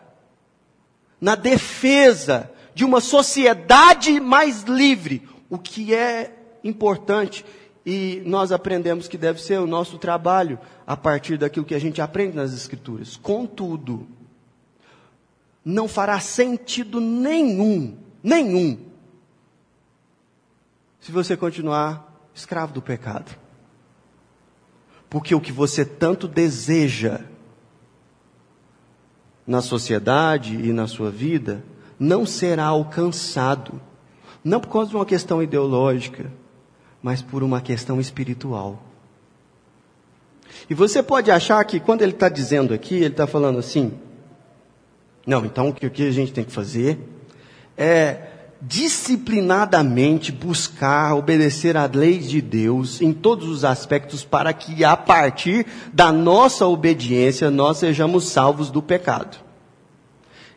na 1.23 1.35
defesa 1.35 2.51
de 2.75 2.83
uma 2.83 2.99
sociedade 2.99 4.19
mais 4.19 4.63
livre, 4.63 5.25
o 5.49 5.57
que 5.57 5.95
é 5.95 6.35
importante 6.61 7.45
e 7.85 8.21
nós 8.25 8.51
aprendemos 8.51 9.07
que 9.07 9.17
deve 9.17 9.41
ser 9.41 9.57
o 9.57 9.65
nosso 9.65 9.97
trabalho 9.97 10.59
a 10.85 10.97
partir 10.97 11.37
daquilo 11.37 11.65
que 11.65 11.75
a 11.75 11.79
gente 11.79 12.01
aprende 12.01 12.35
nas 12.35 12.53
Escrituras. 12.53 13.15
Contudo, 13.15 14.05
não 15.63 15.87
fará 15.87 16.19
sentido 16.19 16.99
nenhum, 16.99 17.97
nenhum, 18.21 18.77
se 20.99 21.09
você 21.09 21.37
continuar 21.37 22.29
escravo 22.35 22.73
do 22.73 22.81
pecado. 22.81 23.33
Porque 25.09 25.33
o 25.33 25.39
que 25.39 25.53
você 25.53 25.85
tanto 25.85 26.27
deseja 26.27 27.21
na 29.45 29.61
sociedade 29.61 30.55
e 30.55 30.71
na 30.71 30.87
sua 30.87 31.11
vida 31.11 31.63
não 31.99 32.25
será 32.25 32.65
alcançado, 32.65 33.79
não 34.43 34.59
por 34.59 34.69
causa 34.69 34.89
de 34.89 34.95
uma 34.95 35.05
questão 35.05 35.41
ideológica, 35.41 36.31
mas 37.01 37.21
por 37.21 37.43
uma 37.43 37.61
questão 37.61 37.99
espiritual. 37.99 38.81
E 40.69 40.73
você 40.73 41.03
pode 41.03 41.31
achar 41.31 41.63
que 41.65 41.79
quando 41.79 42.01
ele 42.01 42.13
está 42.13 42.29
dizendo 42.29 42.73
aqui, 42.73 42.95
ele 42.95 43.07
está 43.07 43.27
falando 43.27 43.59
assim, 43.59 43.93
não, 45.25 45.45
então 45.45 45.69
o 45.69 45.73
que 45.73 46.03
a 46.03 46.11
gente 46.11 46.33
tem 46.33 46.43
que 46.43 46.51
fazer 46.51 46.99
é 47.77 48.32
disciplinadamente 48.65 50.31
buscar 50.31 51.13
obedecer 51.15 51.75
à 51.75 51.85
lei 51.85 52.19
de 52.19 52.41
Deus 52.41 53.01
em 53.01 53.11
todos 53.11 53.49
os 53.49 53.65
aspectos 53.65 54.23
para 54.23 54.53
que 54.53 54.85
a 54.85 54.95
partir 54.95 55.65
da 55.91 56.13
nossa 56.13 56.65
obediência 56.65 57.51
nós 57.51 57.77
sejamos 57.77 58.25
salvos 58.25 58.71
do 58.71 58.81
pecado. 58.81 59.37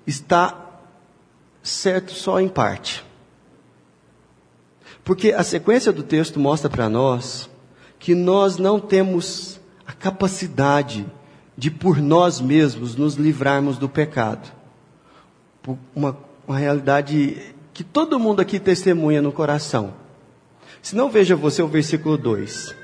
Está 0.06 0.54
certo 1.62 2.12
só 2.12 2.40
em 2.40 2.48
parte. 2.48 3.04
Porque 5.02 5.32
a 5.32 5.42
sequência 5.42 5.92
do 5.92 6.04
texto 6.04 6.38
mostra 6.38 6.70
para 6.70 6.88
nós 6.88 7.50
que 7.98 8.14
nós 8.14 8.56
não 8.56 8.78
temos 8.78 9.60
a 9.84 9.92
capacidade 9.92 11.04
de 11.58 11.72
por 11.72 11.98
nós 11.98 12.40
mesmos 12.40 12.94
nos 12.94 13.14
livrarmos 13.14 13.78
do 13.78 13.88
pecado. 13.88 14.48
Uma, 15.94 16.16
uma 16.46 16.56
realidade 16.56 17.55
que 17.76 17.84
todo 17.84 18.18
mundo 18.18 18.40
aqui 18.40 18.58
testemunha 18.58 19.20
no 19.20 19.30
coração. 19.30 19.92
Se 20.80 20.96
não 20.96 21.10
veja 21.10 21.36
você 21.36 21.60
o 21.60 21.68
versículo 21.68 22.16
2. 22.16 22.74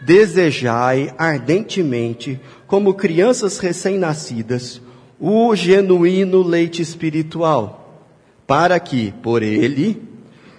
Desejai 0.00 1.12
ardentemente, 1.18 2.40
como 2.64 2.94
crianças 2.94 3.58
recém-nascidas, 3.58 4.80
o 5.18 5.56
genuíno 5.56 6.40
leite 6.40 6.80
espiritual, 6.80 8.04
para 8.46 8.78
que, 8.78 9.10
por 9.24 9.42
ele, 9.42 10.00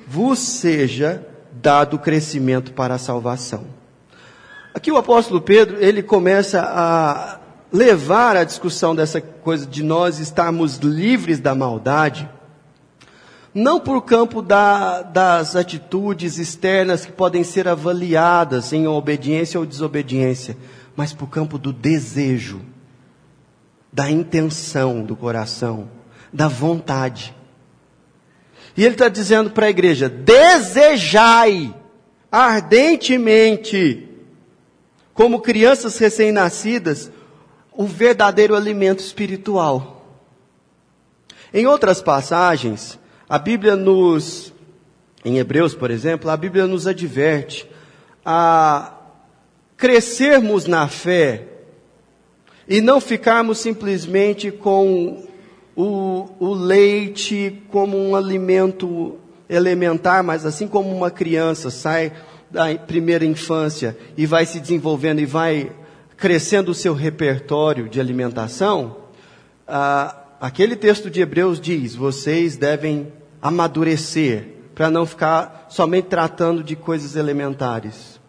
vos 0.06 0.40
seja 0.40 1.26
dado 1.54 1.98
crescimento 1.98 2.74
para 2.74 2.96
a 2.96 3.00
salvação. 3.00 3.64
Aqui 4.74 4.92
o 4.92 4.98
apóstolo 4.98 5.40
Pedro, 5.40 5.78
ele 5.80 6.04
começa 6.04 6.60
a 6.62 7.40
levar 7.72 8.36
a 8.36 8.44
discussão 8.44 8.94
dessa 8.94 9.22
coisa 9.22 9.66
de 9.66 9.82
nós 9.82 10.20
estarmos 10.20 10.80
livres 10.80 11.40
da 11.40 11.56
maldade, 11.56 12.28
não 13.54 13.80
por 13.80 14.02
campo 14.02 14.42
da, 14.42 15.02
das 15.02 15.56
atitudes 15.56 16.38
externas 16.38 17.06
que 17.06 17.12
podem 17.12 17.44
ser 17.44 17.68
avaliadas 17.68 18.72
em 18.74 18.88
obediência 18.88 19.60
ou 19.60 19.66
desobediência, 19.66 20.56
mas 20.96 21.14
por 21.14 21.28
campo 21.28 21.58
do 21.58 21.74
desejo, 21.74 22.62
da 23.92 24.10
intenção 24.10 25.04
do 25.04 25.16
coração, 25.16 25.90
da 26.32 26.48
vontade. 26.48 27.36
E 28.78 28.86
ele 28.86 28.94
está 28.94 29.10
dizendo 29.10 29.50
para 29.50 29.66
a 29.66 29.70
igreja: 29.70 30.08
desejai 30.08 31.74
ardentemente, 32.32 34.08
como 35.14 35.42
crianças 35.42 35.98
recém-nascidas, 35.98 37.12
o 37.74 37.86
verdadeiro 37.86 38.56
alimento 38.56 39.00
espiritual. 39.00 40.06
Em 41.52 41.66
outras 41.66 42.02
passagens, 42.02 42.99
a 43.30 43.38
Bíblia 43.38 43.76
nos, 43.76 44.52
em 45.24 45.38
Hebreus, 45.38 45.76
por 45.76 45.92
exemplo, 45.92 46.32
a 46.32 46.36
Bíblia 46.36 46.66
nos 46.66 46.88
adverte 46.88 47.70
a 48.26 48.92
crescermos 49.78 50.66
na 50.66 50.88
fé 50.88 51.46
e 52.68 52.82
não 52.82 53.00
ficarmos 53.00 53.60
simplesmente 53.60 54.50
com 54.50 55.28
o, 55.76 56.28
o 56.40 56.54
leite 56.56 57.62
como 57.70 57.98
um 57.98 58.16
alimento 58.16 59.20
elementar, 59.48 60.24
mas 60.24 60.44
assim 60.44 60.68
como 60.68 60.90
uma 60.92 61.12
criança 61.12 61.70
sai 61.70 62.12
da 62.50 62.74
primeira 62.76 63.26
infância 63.26 63.96
e 64.18 64.26
vai 64.26 64.48
se 64.48 64.60
desenvolvendo 64.60 65.20
e 65.20 65.26
vai 65.26 65.72
crescendo 66.18 66.72
o 66.72 66.76
seu 66.76 66.96
repertório 66.96 67.88
de 67.88 68.00
alimentação, 68.00 68.98
ah, 69.68 70.16
aquele 70.42 70.76
texto 70.76 71.12
de 71.12 71.22
Hebreus 71.22 71.62
diz: 71.62 71.94
vocês 71.94 72.58
devem 72.58 73.19
amadurecer 73.42 74.48
para 74.76 74.90
não 74.90 75.06
ficar 75.06 75.68
somente 75.70 76.06
tratando 76.06 76.64
de 76.64 76.76
coisas 76.76 77.16
elementares 77.16 78.20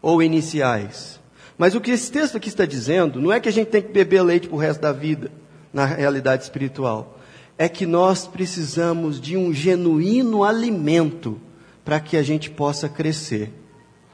ou 0.00 0.22
iniciais. 0.22 1.18
Mas 1.56 1.74
o 1.74 1.80
que 1.80 1.90
esse 1.90 2.10
texto 2.12 2.36
aqui 2.36 2.48
está 2.48 2.64
dizendo 2.64 3.20
não 3.20 3.32
é 3.32 3.40
que 3.40 3.48
a 3.48 3.52
gente 3.52 3.68
tem 3.68 3.82
que 3.82 3.92
beber 3.92 4.22
leite 4.22 4.46
para 4.46 4.56
o 4.56 4.60
resto 4.60 4.80
da 4.80 4.92
vida 4.92 5.30
na 5.72 5.84
realidade 5.84 6.44
espiritual. 6.44 7.18
É 7.56 7.68
que 7.68 7.84
nós 7.84 8.26
precisamos 8.26 9.20
de 9.20 9.36
um 9.36 9.52
genuíno 9.52 10.44
alimento 10.44 11.40
para 11.84 11.98
que 11.98 12.16
a 12.16 12.22
gente 12.22 12.50
possa 12.50 12.88
crescer, 12.88 13.52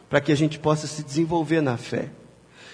para 0.08 0.20
que 0.20 0.32
a 0.32 0.36
gente 0.36 0.58
possa 0.58 0.86
se 0.86 1.02
desenvolver 1.02 1.60
na 1.60 1.76
fé. 1.76 2.10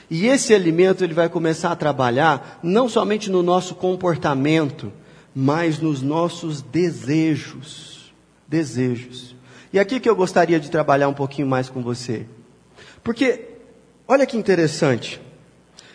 E 0.09 0.27
esse 0.27 0.55
alimento 0.55 1.03
ele 1.03 1.15
vai 1.15 1.29
começar 1.29 1.73
a 1.73 1.77
trabalhar 1.77 2.61
não 2.63 2.89
somente 2.89 3.31
no 3.31 3.43
nosso 3.43 3.75
comportamento, 3.75 4.93
mas 5.35 5.79
nos 5.79 6.03
nossos 6.03 6.63
desejos. 6.63 8.13
Desejos. 8.49 9.37
E 9.73 9.79
aqui 9.79 10.01
que 10.01 10.09
eu 10.09 10.17
gostaria 10.17 10.59
de 10.59 10.71
trabalhar 10.71 11.09
um 11.09 11.15
pouquinho 11.15 11.47
mais 11.47 11.69
com 11.69 11.83
você. 11.83 12.27
Porque, 13.05 13.49
olha 14.09 14.27
que 14.27 14.37
interessante. 14.37 15.21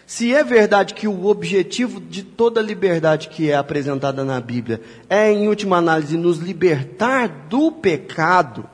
Se 0.07 0.33
é 0.33 0.43
verdade 0.43 0.93
que 0.93 1.07
o 1.07 1.25
objetivo 1.25 1.99
de 1.99 2.23
toda 2.23 2.61
liberdade 2.61 3.27
que 3.27 3.49
é 3.49 3.55
apresentada 3.55 4.23
na 4.23 4.39
Bíblia 4.39 4.81
é, 5.09 5.31
em 5.31 5.47
última 5.47 5.77
análise, 5.77 6.15
nos 6.15 6.37
libertar 6.37 7.27
do 7.49 7.71
pecado, 7.71 8.69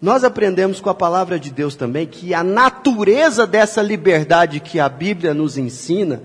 nós 0.00 0.22
aprendemos 0.22 0.80
com 0.80 0.88
a 0.88 0.94
palavra 0.94 1.38
de 1.38 1.50
Deus 1.50 1.74
também 1.74 2.06
que 2.06 2.32
a 2.32 2.44
natureza 2.44 3.46
dessa 3.46 3.82
liberdade 3.82 4.60
que 4.60 4.78
a 4.78 4.88
Bíblia 4.88 5.34
nos 5.34 5.58
ensina 5.58 6.22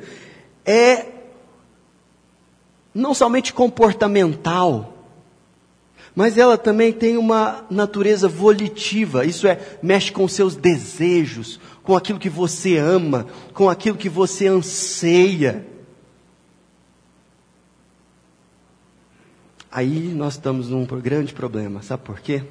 é 0.65 1.05
não 2.93 3.13
somente 3.13 3.53
comportamental, 3.53 4.91
mas 6.13 6.37
ela 6.37 6.57
também 6.57 6.91
tem 6.91 7.17
uma 7.17 7.65
natureza 7.69 8.27
volitiva, 8.27 9.25
isso 9.25 9.47
é, 9.47 9.77
mexe 9.81 10.11
com 10.11 10.27
seus 10.27 10.55
desejos, 10.55 11.59
com 11.83 11.95
aquilo 11.95 12.19
que 12.19 12.29
você 12.29 12.77
ama, 12.77 13.27
com 13.53 13.69
aquilo 13.69 13.97
que 13.97 14.09
você 14.09 14.47
anseia. 14.47 15.65
Aí 19.71 20.09
nós 20.13 20.33
estamos 20.33 20.67
num 20.67 20.85
grande 20.85 21.33
problema, 21.33 21.81
sabe 21.81 22.03
por 22.03 22.19
quê? 22.19 22.43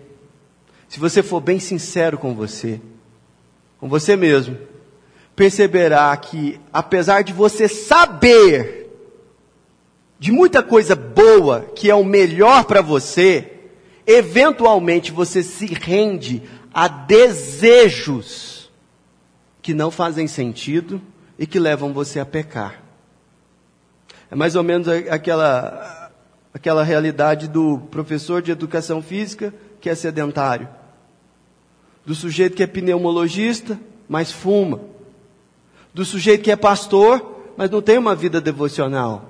Se 0.88 0.98
você 0.98 1.22
for 1.22 1.40
bem 1.40 1.60
sincero 1.60 2.16
com 2.16 2.34
você, 2.34 2.80
com 3.78 3.88
você 3.90 4.16
mesmo, 4.16 4.56
perceberá 5.36 6.16
que, 6.16 6.58
apesar 6.72 7.22
de 7.22 7.32
você 7.32 7.68
saber 7.68 8.79
de 10.20 10.30
muita 10.30 10.62
coisa 10.62 10.94
boa 10.94 11.62
que 11.74 11.88
é 11.88 11.94
o 11.94 12.04
melhor 12.04 12.64
para 12.64 12.82
você, 12.82 13.52
eventualmente 14.06 15.10
você 15.10 15.42
se 15.42 15.64
rende 15.64 16.42
a 16.74 16.86
desejos 16.86 18.70
que 19.62 19.72
não 19.72 19.90
fazem 19.90 20.28
sentido 20.28 21.00
e 21.38 21.46
que 21.46 21.58
levam 21.58 21.94
você 21.94 22.20
a 22.20 22.26
pecar. 22.26 22.82
É 24.30 24.34
mais 24.34 24.54
ou 24.56 24.62
menos 24.62 24.86
aquela, 24.88 26.12
aquela 26.52 26.84
realidade 26.84 27.48
do 27.48 27.78
professor 27.90 28.42
de 28.42 28.50
educação 28.50 29.00
física 29.00 29.54
que 29.80 29.88
é 29.88 29.94
sedentário, 29.94 30.68
do 32.04 32.14
sujeito 32.14 32.56
que 32.56 32.62
é 32.62 32.66
pneumologista, 32.66 33.80
mas 34.06 34.30
fuma, 34.30 34.82
do 35.94 36.04
sujeito 36.04 36.44
que 36.44 36.50
é 36.50 36.56
pastor, 36.56 37.40
mas 37.56 37.70
não 37.70 37.80
tem 37.80 37.96
uma 37.96 38.14
vida 38.14 38.38
devocional. 38.38 39.29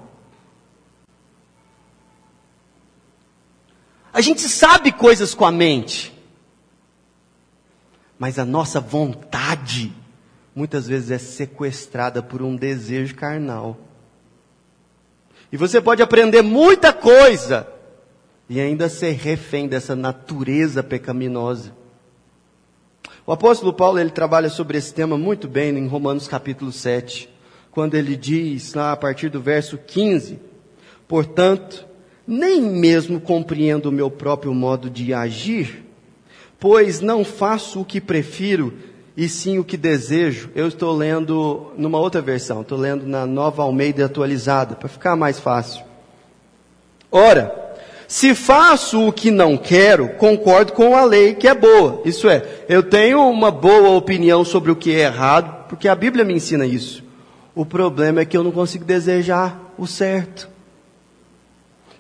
A 4.13 4.21
gente 4.21 4.43
sabe 4.43 4.91
coisas 4.91 5.35
com 5.35 5.45
a 5.45 5.53
mente, 5.53 6.13
mas 8.19 8.39
a 8.39 8.45
nossa 8.45 8.81
vontade 8.81 9.93
muitas 10.55 10.87
vezes 10.87 11.11
é 11.11 11.19
sequestrada 11.19 12.23
por 12.23 12.43
um 12.43 12.57
desejo 12.57 13.15
carnal. 13.15 13.79
E 15.53 15.57
você 15.57 15.81
pode 15.81 16.03
aprender 16.03 16.43
muita 16.43 16.93
coisa 16.93 17.67
e 18.49 18.61
ainda 18.61 18.89
ser 18.89 19.13
refém 19.13 19.69
dessa 19.69 19.95
natureza 19.95 20.83
pecaminosa. 20.83 21.73
O 23.27 23.33
apóstolo 23.33 23.73
Paulo 23.73 23.99
ele 23.99 24.11
trabalha 24.11 24.49
sobre 24.49 24.77
esse 24.77 24.93
tema 24.93 25.17
muito 25.17 25.47
bem 25.47 25.77
em 25.77 25.87
Romanos 25.87 26.27
capítulo 26.27 26.73
7, 26.73 27.29
quando 27.71 27.95
ele 27.95 28.17
diz, 28.17 28.75
lá 28.75 28.91
a 28.91 28.97
partir 28.97 29.29
do 29.29 29.41
verso 29.41 29.79
15: 29.79 30.41
Portanto, 31.07 31.87
nem 32.31 32.63
mesmo 32.63 33.21
compreendo 33.21 33.87
o 33.87 33.93
meu 33.93 34.09
próprio 34.09 34.55
modo 34.55 34.89
de 34.89 35.13
agir, 35.13 35.85
pois 36.61 37.01
não 37.01 37.25
faço 37.25 37.81
o 37.81 37.85
que 37.85 38.01
prefiro, 38.01 38.73
e 39.17 39.29
sim 39.29 39.59
o 39.59 39.65
que 39.65 39.77
desejo. 39.77 40.49
Eu 40.55 40.69
estou 40.69 40.97
lendo 40.97 41.73
numa 41.77 41.99
outra 41.99 42.23
versão, 42.23 42.61
estou 42.61 42.79
lendo 42.79 43.05
na 43.05 43.27
nova 43.27 43.65
Almeida 43.65 44.05
atualizada, 44.05 44.77
para 44.77 44.89
ficar 44.89 45.17
mais 45.17 45.41
fácil. 45.41 45.83
Ora, 47.11 47.53
se 48.07 48.33
faço 48.33 49.09
o 49.09 49.13
que 49.13 49.33
não 49.33 49.57
quero, 49.57 50.11
concordo 50.11 50.73
com 50.73 50.95
a 50.97 51.05
lei 51.05 51.35
que 51.35 51.49
é 51.49 51.55
boa. 51.55 52.01
Isso 52.05 52.29
é, 52.29 52.45
eu 52.69 52.81
tenho 52.81 53.29
uma 53.29 53.51
boa 53.51 53.91
opinião 53.91 54.45
sobre 54.45 54.71
o 54.71 54.77
que 54.77 54.95
é 54.95 55.01
errado, 55.01 55.67
porque 55.69 55.89
a 55.89 55.97
Bíblia 55.97 56.25
me 56.25 56.35
ensina 56.35 56.65
isso. 56.65 57.03
O 57.57 57.67
problema 57.67 58.21
é 58.21 58.25
que 58.25 58.37
eu 58.37 58.45
não 58.45 58.53
consigo 58.53 58.85
desejar 58.85 59.75
o 59.77 59.85
certo. 59.85 60.49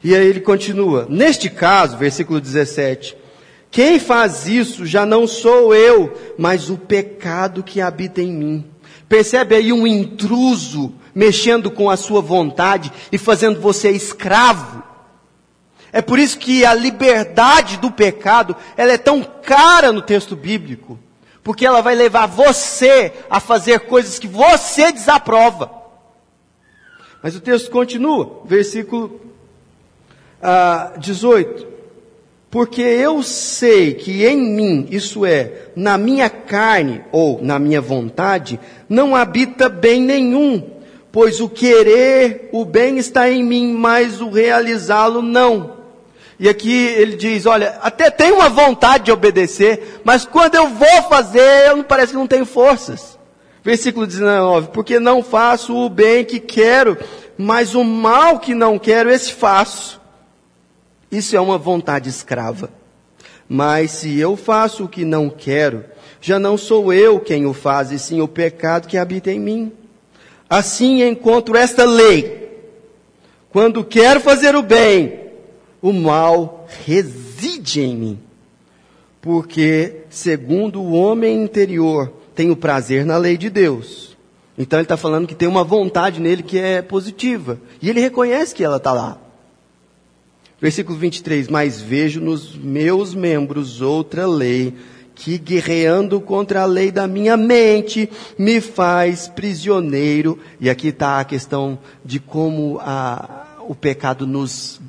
E 0.02 0.14
aí 0.14 0.26
ele 0.26 0.40
continua: 0.40 1.06
Neste 1.08 1.50
caso, 1.50 1.96
versículo 1.96 2.40
17, 2.40 3.16
quem 3.70 3.98
faz 3.98 4.48
isso 4.48 4.84
já 4.84 5.06
não 5.06 5.26
sou 5.26 5.74
eu, 5.74 6.16
mas 6.38 6.68
o 6.70 6.76
pecado 6.76 7.62
que 7.62 7.80
habita 7.80 8.20
em 8.20 8.32
mim. 8.32 8.66
Percebe 9.08 9.54
aí 9.54 9.72
um 9.72 9.86
intruso 9.86 10.94
mexendo 11.14 11.70
com 11.70 11.90
a 11.90 11.96
sua 11.96 12.20
vontade 12.20 12.92
e 13.10 13.18
fazendo 13.18 13.60
você 13.60 13.90
escravo. 13.90 14.82
É 15.92 16.00
por 16.00 16.18
isso 16.18 16.38
que 16.38 16.64
a 16.64 16.72
liberdade 16.72 17.76
do 17.78 17.90
pecado, 17.90 18.56
ela 18.76 18.92
é 18.92 18.98
tão 18.98 19.22
cara 19.22 19.92
no 19.92 20.00
texto 20.00 20.36
bíblico, 20.36 20.98
porque 21.42 21.66
ela 21.66 21.80
vai 21.80 21.96
levar 21.96 22.26
você 22.26 23.12
a 23.28 23.40
fazer 23.40 23.80
coisas 23.80 24.18
que 24.18 24.28
você 24.28 24.92
desaprova. 24.92 25.70
Mas 27.22 27.34
o 27.34 27.40
texto 27.40 27.70
continua, 27.70 28.42
versículo 28.46 29.29
ah, 30.42 30.92
18. 30.98 31.70
Porque 32.50 32.82
eu 32.82 33.22
sei 33.22 33.94
que 33.94 34.26
em 34.26 34.36
mim, 34.36 34.88
isso 34.90 35.24
é, 35.24 35.52
na 35.76 35.96
minha 35.96 36.28
carne 36.28 37.02
ou 37.12 37.40
na 37.40 37.60
minha 37.60 37.80
vontade, 37.80 38.58
não 38.88 39.14
habita 39.14 39.68
bem 39.68 40.00
nenhum, 40.00 40.68
pois 41.12 41.40
o 41.40 41.48
querer 41.48 42.48
o 42.52 42.64
bem 42.64 42.98
está 42.98 43.30
em 43.30 43.44
mim, 43.44 43.72
mas 43.72 44.20
o 44.20 44.30
realizá-lo 44.30 45.22
não. 45.22 45.78
E 46.40 46.48
aqui 46.48 46.72
ele 46.72 47.16
diz: 47.16 47.46
olha, 47.46 47.78
até 47.82 48.10
tenho 48.10 48.36
uma 48.36 48.48
vontade 48.48 49.04
de 49.04 49.12
obedecer, 49.12 50.00
mas 50.02 50.24
quando 50.24 50.56
eu 50.56 50.68
vou 50.68 51.02
fazer, 51.08 51.68
eu 51.68 51.76
não 51.76 51.84
parece 51.84 52.12
que 52.12 52.18
não 52.18 52.26
tenho 52.26 52.46
forças. 52.46 53.16
Versículo 53.62 54.06
19: 54.06 54.68
Porque 54.72 54.98
não 54.98 55.22
faço 55.22 55.76
o 55.76 55.88
bem 55.88 56.24
que 56.24 56.40
quero, 56.40 56.96
mas 57.36 57.74
o 57.74 57.84
mal 57.84 58.40
que 58.40 58.54
não 58.54 58.78
quero, 58.78 59.10
esse 59.10 59.32
faço. 59.32 59.99
Isso 61.10 61.36
é 61.36 61.40
uma 61.40 61.58
vontade 61.58 62.08
escrava. 62.08 62.70
Mas 63.48 63.90
se 63.90 64.18
eu 64.18 64.36
faço 64.36 64.84
o 64.84 64.88
que 64.88 65.04
não 65.04 65.28
quero, 65.28 65.84
já 66.20 66.38
não 66.38 66.56
sou 66.56 66.92
eu 66.92 67.18
quem 67.18 67.46
o 67.46 67.52
faz, 67.52 67.90
e 67.90 67.98
sim 67.98 68.20
o 68.20 68.28
pecado 68.28 68.86
que 68.86 68.96
habita 68.96 69.30
em 69.32 69.40
mim. 69.40 69.72
Assim 70.48 71.02
encontro 71.02 71.56
esta 71.56 71.84
lei. 71.84 72.48
Quando 73.50 73.84
quero 73.84 74.20
fazer 74.20 74.54
o 74.54 74.62
bem, 74.62 75.20
o 75.82 75.92
mal 75.92 76.68
reside 76.86 77.80
em 77.80 77.96
mim. 77.96 78.18
Porque, 79.20 80.02
segundo 80.08 80.80
o 80.80 80.92
homem 80.92 81.42
interior, 81.42 82.12
tenho 82.34 82.56
prazer 82.56 83.04
na 83.04 83.16
lei 83.16 83.36
de 83.36 83.50
Deus. 83.50 84.16
Então 84.56 84.78
ele 84.78 84.84
está 84.84 84.96
falando 84.96 85.26
que 85.26 85.34
tem 85.34 85.48
uma 85.48 85.64
vontade 85.64 86.20
nele 86.20 86.42
que 86.42 86.58
é 86.58 86.82
positiva. 86.82 87.58
E 87.82 87.90
ele 87.90 88.00
reconhece 88.00 88.54
que 88.54 88.62
ela 88.62 88.76
está 88.76 88.92
lá. 88.92 89.18
Versículo 90.60 90.98
23: 90.98 91.48
Mas 91.48 91.80
vejo 91.80 92.20
nos 92.20 92.54
meus 92.54 93.14
membros 93.14 93.80
outra 93.80 94.26
lei, 94.26 94.74
que 95.14 95.38
guerreando 95.38 96.20
contra 96.20 96.62
a 96.62 96.66
lei 96.66 96.90
da 96.90 97.06
minha 97.06 97.36
mente, 97.36 98.10
me 98.38 98.60
faz 98.60 99.28
prisioneiro. 99.28 100.38
E 100.60 100.68
aqui 100.68 100.88
está 100.88 101.20
a 101.20 101.24
questão 101.24 101.78
de 102.04 102.20
como 102.20 102.78
a, 102.80 103.56
o 103.66 103.74
pecado 103.74 104.26
nos 104.26 104.80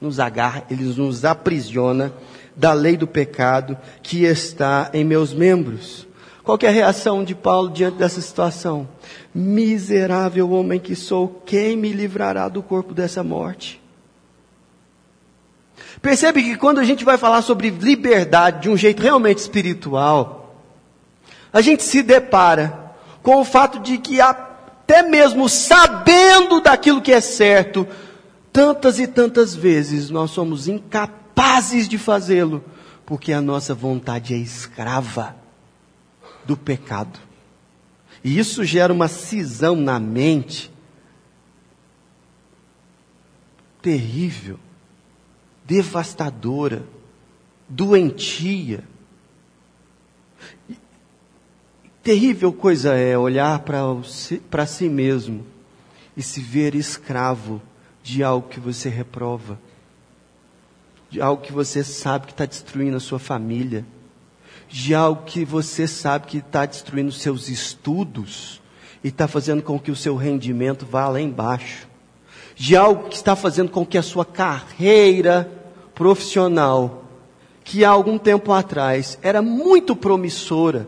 nos 0.00 0.20
agarra, 0.20 0.64
ele 0.70 0.84
nos 0.84 1.24
aprisiona 1.24 2.12
da 2.54 2.74
lei 2.74 2.96
do 2.96 3.06
pecado 3.06 3.76
que 4.02 4.24
está 4.24 4.90
em 4.92 5.02
meus 5.02 5.32
membros. 5.32 6.06
Qual 6.42 6.58
é 6.62 6.66
a 6.66 6.70
reação 6.70 7.24
de 7.24 7.34
Paulo 7.34 7.70
diante 7.70 7.96
dessa 7.96 8.20
situação? 8.20 8.86
Miserável 9.34 10.50
homem 10.50 10.78
que 10.78 10.94
sou, 10.94 11.42
quem 11.46 11.74
me 11.74 11.90
livrará 11.90 12.48
do 12.48 12.62
corpo 12.62 12.92
dessa 12.92 13.24
morte? 13.24 13.80
Percebe 16.04 16.42
que 16.42 16.56
quando 16.58 16.80
a 16.80 16.84
gente 16.84 17.02
vai 17.02 17.16
falar 17.16 17.40
sobre 17.40 17.70
liberdade 17.70 18.60
de 18.60 18.68
um 18.68 18.76
jeito 18.76 19.02
realmente 19.02 19.38
espiritual, 19.38 20.54
a 21.50 21.62
gente 21.62 21.82
se 21.82 22.02
depara 22.02 22.92
com 23.22 23.40
o 23.40 23.44
fato 23.44 23.78
de 23.78 23.96
que 23.96 24.20
até 24.20 25.02
mesmo 25.02 25.48
sabendo 25.48 26.60
daquilo 26.60 27.00
que 27.00 27.10
é 27.10 27.22
certo, 27.22 27.88
tantas 28.52 28.98
e 28.98 29.06
tantas 29.06 29.54
vezes 29.54 30.10
nós 30.10 30.30
somos 30.30 30.68
incapazes 30.68 31.88
de 31.88 31.96
fazê-lo, 31.96 32.62
porque 33.06 33.32
a 33.32 33.40
nossa 33.40 33.74
vontade 33.74 34.34
é 34.34 34.36
escrava 34.36 35.34
do 36.44 36.54
pecado. 36.54 37.18
E 38.22 38.38
isso 38.38 38.62
gera 38.62 38.92
uma 38.92 39.08
cisão 39.08 39.74
na 39.74 39.98
mente 39.98 40.70
terrível, 43.80 44.58
devastadora, 45.64 46.84
doentia. 47.68 48.84
Terrível 52.02 52.52
coisa 52.52 52.94
é 52.94 53.16
olhar 53.16 53.60
para 53.60 54.66
si 54.66 54.88
mesmo 54.88 55.46
e 56.16 56.22
se 56.22 56.40
ver 56.40 56.74
escravo 56.74 57.62
de 58.02 58.22
algo 58.22 58.48
que 58.48 58.60
você 58.60 58.90
reprova, 58.90 59.58
de 61.08 61.20
algo 61.20 61.42
que 61.42 61.52
você 61.52 61.82
sabe 61.82 62.26
que 62.26 62.32
está 62.32 62.44
destruindo 62.44 62.98
a 62.98 63.00
sua 63.00 63.18
família, 63.18 63.86
de 64.68 64.94
algo 64.94 65.24
que 65.24 65.44
você 65.44 65.86
sabe 65.86 66.26
que 66.26 66.38
está 66.38 66.66
destruindo 66.66 67.10
seus 67.10 67.48
estudos 67.48 68.60
e 69.02 69.08
está 69.08 69.26
fazendo 69.26 69.62
com 69.62 69.78
que 69.78 69.90
o 69.90 69.96
seu 69.96 70.16
rendimento 70.16 70.84
vá 70.84 71.08
lá 71.08 71.20
embaixo, 71.20 71.88
de 72.56 72.76
algo 72.76 73.08
que 73.08 73.16
está 73.16 73.34
fazendo 73.34 73.70
com 73.70 73.84
que 73.84 73.98
a 73.98 74.02
sua 74.02 74.24
carreira 74.24 75.50
profissional, 75.94 77.04
que 77.62 77.84
há 77.84 77.90
algum 77.90 78.18
tempo 78.18 78.52
atrás 78.52 79.18
era 79.22 79.40
muito 79.40 79.96
promissora, 79.96 80.86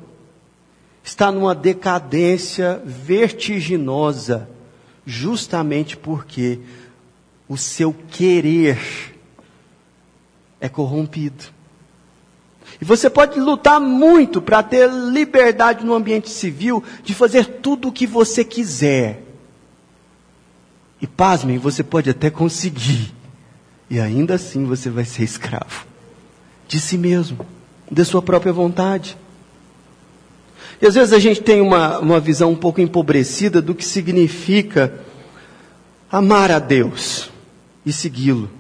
está 1.03 1.31
numa 1.31 1.55
decadência 1.55 2.83
vertiginosa, 2.85 4.49
justamente 5.05 5.97
porque 5.97 6.61
o 7.49 7.57
seu 7.57 7.95
querer 8.11 8.79
é 10.61 10.69
corrompido. 10.69 11.57
E 12.81 12.85
você 12.85 13.09
pode 13.09 13.39
lutar 13.39 13.81
muito 13.81 14.43
para 14.43 14.63
ter 14.63 14.91
liberdade 14.91 15.85
no 15.85 15.95
ambiente 15.95 16.29
civil 16.29 16.83
de 17.03 17.15
fazer 17.15 17.47
tudo 17.61 17.89
o 17.89 17.93
que 17.93 18.07
você 18.07 18.45
quiser. 18.45 19.23
E 21.01 21.07
pasmem, 21.07 21.59
você 21.59 21.83
pode 21.83 22.09
até 22.09 22.31
conseguir. 22.31 23.13
E 23.89 24.01
ainda 24.01 24.35
assim 24.35 24.65
você 24.65 24.91
vai 24.91 25.05
ser 25.05 25.23
escravo 25.23 25.87
de 26.67 26.81
si 26.81 26.99
mesmo, 26.99 27.47
de 27.91 28.05
sua 28.05 28.21
própria 28.21 28.53
vontade. 28.53 29.17
E 30.81 30.87
às 30.87 30.95
vezes 30.95 31.13
a 31.13 31.19
gente 31.19 31.41
tem 31.41 31.61
uma, 31.61 31.99
uma 31.99 32.21
visão 32.21 32.51
um 32.51 32.57
pouco 32.57 32.81
empobrecida 32.81 33.63
do 33.63 33.75
que 33.75 33.85
significa 33.85 35.01
amar 36.11 36.51
a 36.51 36.59
Deus 36.59 37.31
e 37.85 37.93
segui-lo. 37.93 38.51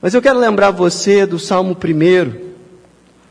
Mas 0.00 0.14
eu 0.14 0.22
quero 0.22 0.38
lembrar 0.38 0.70
você 0.70 1.26
do 1.26 1.38
Salmo 1.38 1.76
1, 1.76 2.50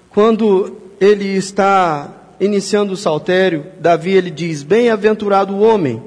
quando 0.10 0.78
ele 1.00 1.36
está 1.36 2.36
iniciando 2.40 2.94
o 2.94 2.98
saltério, 2.98 3.66
Davi 3.80 4.12
ele 4.12 4.30
diz: 4.30 4.62
Bem-aventurado 4.62 5.56
o 5.56 5.62
homem 5.62 6.04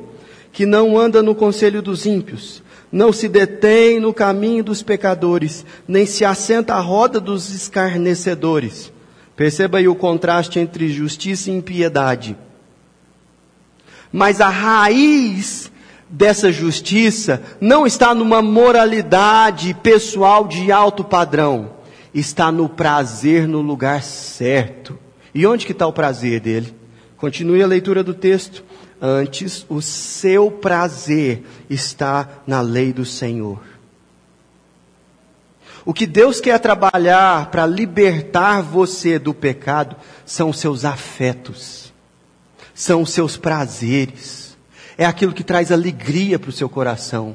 que 0.52 0.66
não 0.66 0.98
anda 0.98 1.22
no 1.22 1.34
conselho 1.34 1.80
dos 1.80 2.04
ímpios, 2.04 2.62
não 2.90 3.12
se 3.12 3.26
detém 3.26 3.98
no 3.98 4.12
caminho 4.12 4.62
dos 4.62 4.82
pecadores, 4.82 5.64
nem 5.88 6.04
se 6.04 6.24
assenta 6.24 6.74
à 6.74 6.80
roda 6.80 7.18
dos 7.18 7.54
escarnecedores. 7.54 8.92
Perceba 9.34 9.78
aí 9.78 9.88
o 9.88 9.94
contraste 9.94 10.58
entre 10.58 10.90
justiça 10.90 11.50
e 11.50 11.54
impiedade. 11.54 12.36
Mas 14.12 14.42
a 14.42 14.50
raiz 14.50 15.72
dessa 16.08 16.52
justiça 16.52 17.42
não 17.58 17.86
está 17.86 18.14
numa 18.14 18.42
moralidade 18.42 19.72
pessoal 19.82 20.46
de 20.46 20.70
alto 20.70 21.02
padrão. 21.02 21.80
está 22.14 22.52
no 22.52 22.68
prazer 22.68 23.48
no 23.48 23.62
lugar 23.62 24.02
certo. 24.02 24.98
E 25.34 25.46
onde 25.46 25.64
que 25.64 25.72
está 25.72 25.86
o 25.86 25.92
prazer 25.94 26.40
dele? 26.40 26.74
Continue 27.16 27.62
a 27.62 27.66
leitura 27.66 28.02
do 28.04 28.12
texto. 28.12 28.62
Antes, 29.04 29.66
o 29.68 29.82
seu 29.82 30.48
prazer 30.48 31.42
está 31.68 32.28
na 32.46 32.60
lei 32.60 32.92
do 32.92 33.04
Senhor. 33.04 33.60
O 35.84 35.92
que 35.92 36.06
Deus 36.06 36.40
quer 36.40 36.60
trabalhar 36.60 37.50
para 37.50 37.66
libertar 37.66 38.62
você 38.62 39.18
do 39.18 39.34
pecado 39.34 39.96
são 40.24 40.50
os 40.50 40.60
seus 40.60 40.84
afetos, 40.84 41.92
são 42.72 43.02
os 43.02 43.10
seus 43.10 43.36
prazeres, 43.36 44.56
é 44.96 45.04
aquilo 45.04 45.32
que 45.32 45.42
traz 45.42 45.72
alegria 45.72 46.38
para 46.38 46.50
o 46.50 46.52
seu 46.52 46.68
coração. 46.68 47.34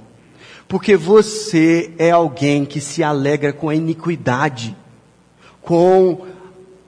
Porque 0.70 0.96
você 0.96 1.94
é 1.98 2.12
alguém 2.12 2.64
que 2.64 2.80
se 2.80 3.04
alegra 3.04 3.52
com 3.52 3.68
a 3.68 3.76
iniquidade, 3.76 4.74
com 5.62 6.26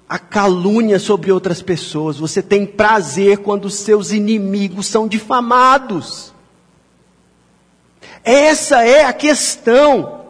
a 0.10 0.17
calúnia 0.17 0.98
sobre 0.98 1.32
outras 1.32 1.62
pessoas. 1.62 2.17
Você 2.17 2.41
tem 2.41 2.65
prazer 2.65 3.38
quando 3.38 3.69
seus 3.69 4.12
inimigos 4.12 4.88
são 4.88 5.08
difamados. 5.08 6.34
Essa 8.24 8.84
é 8.84 9.06
a 9.06 9.13
questão. 9.13 10.26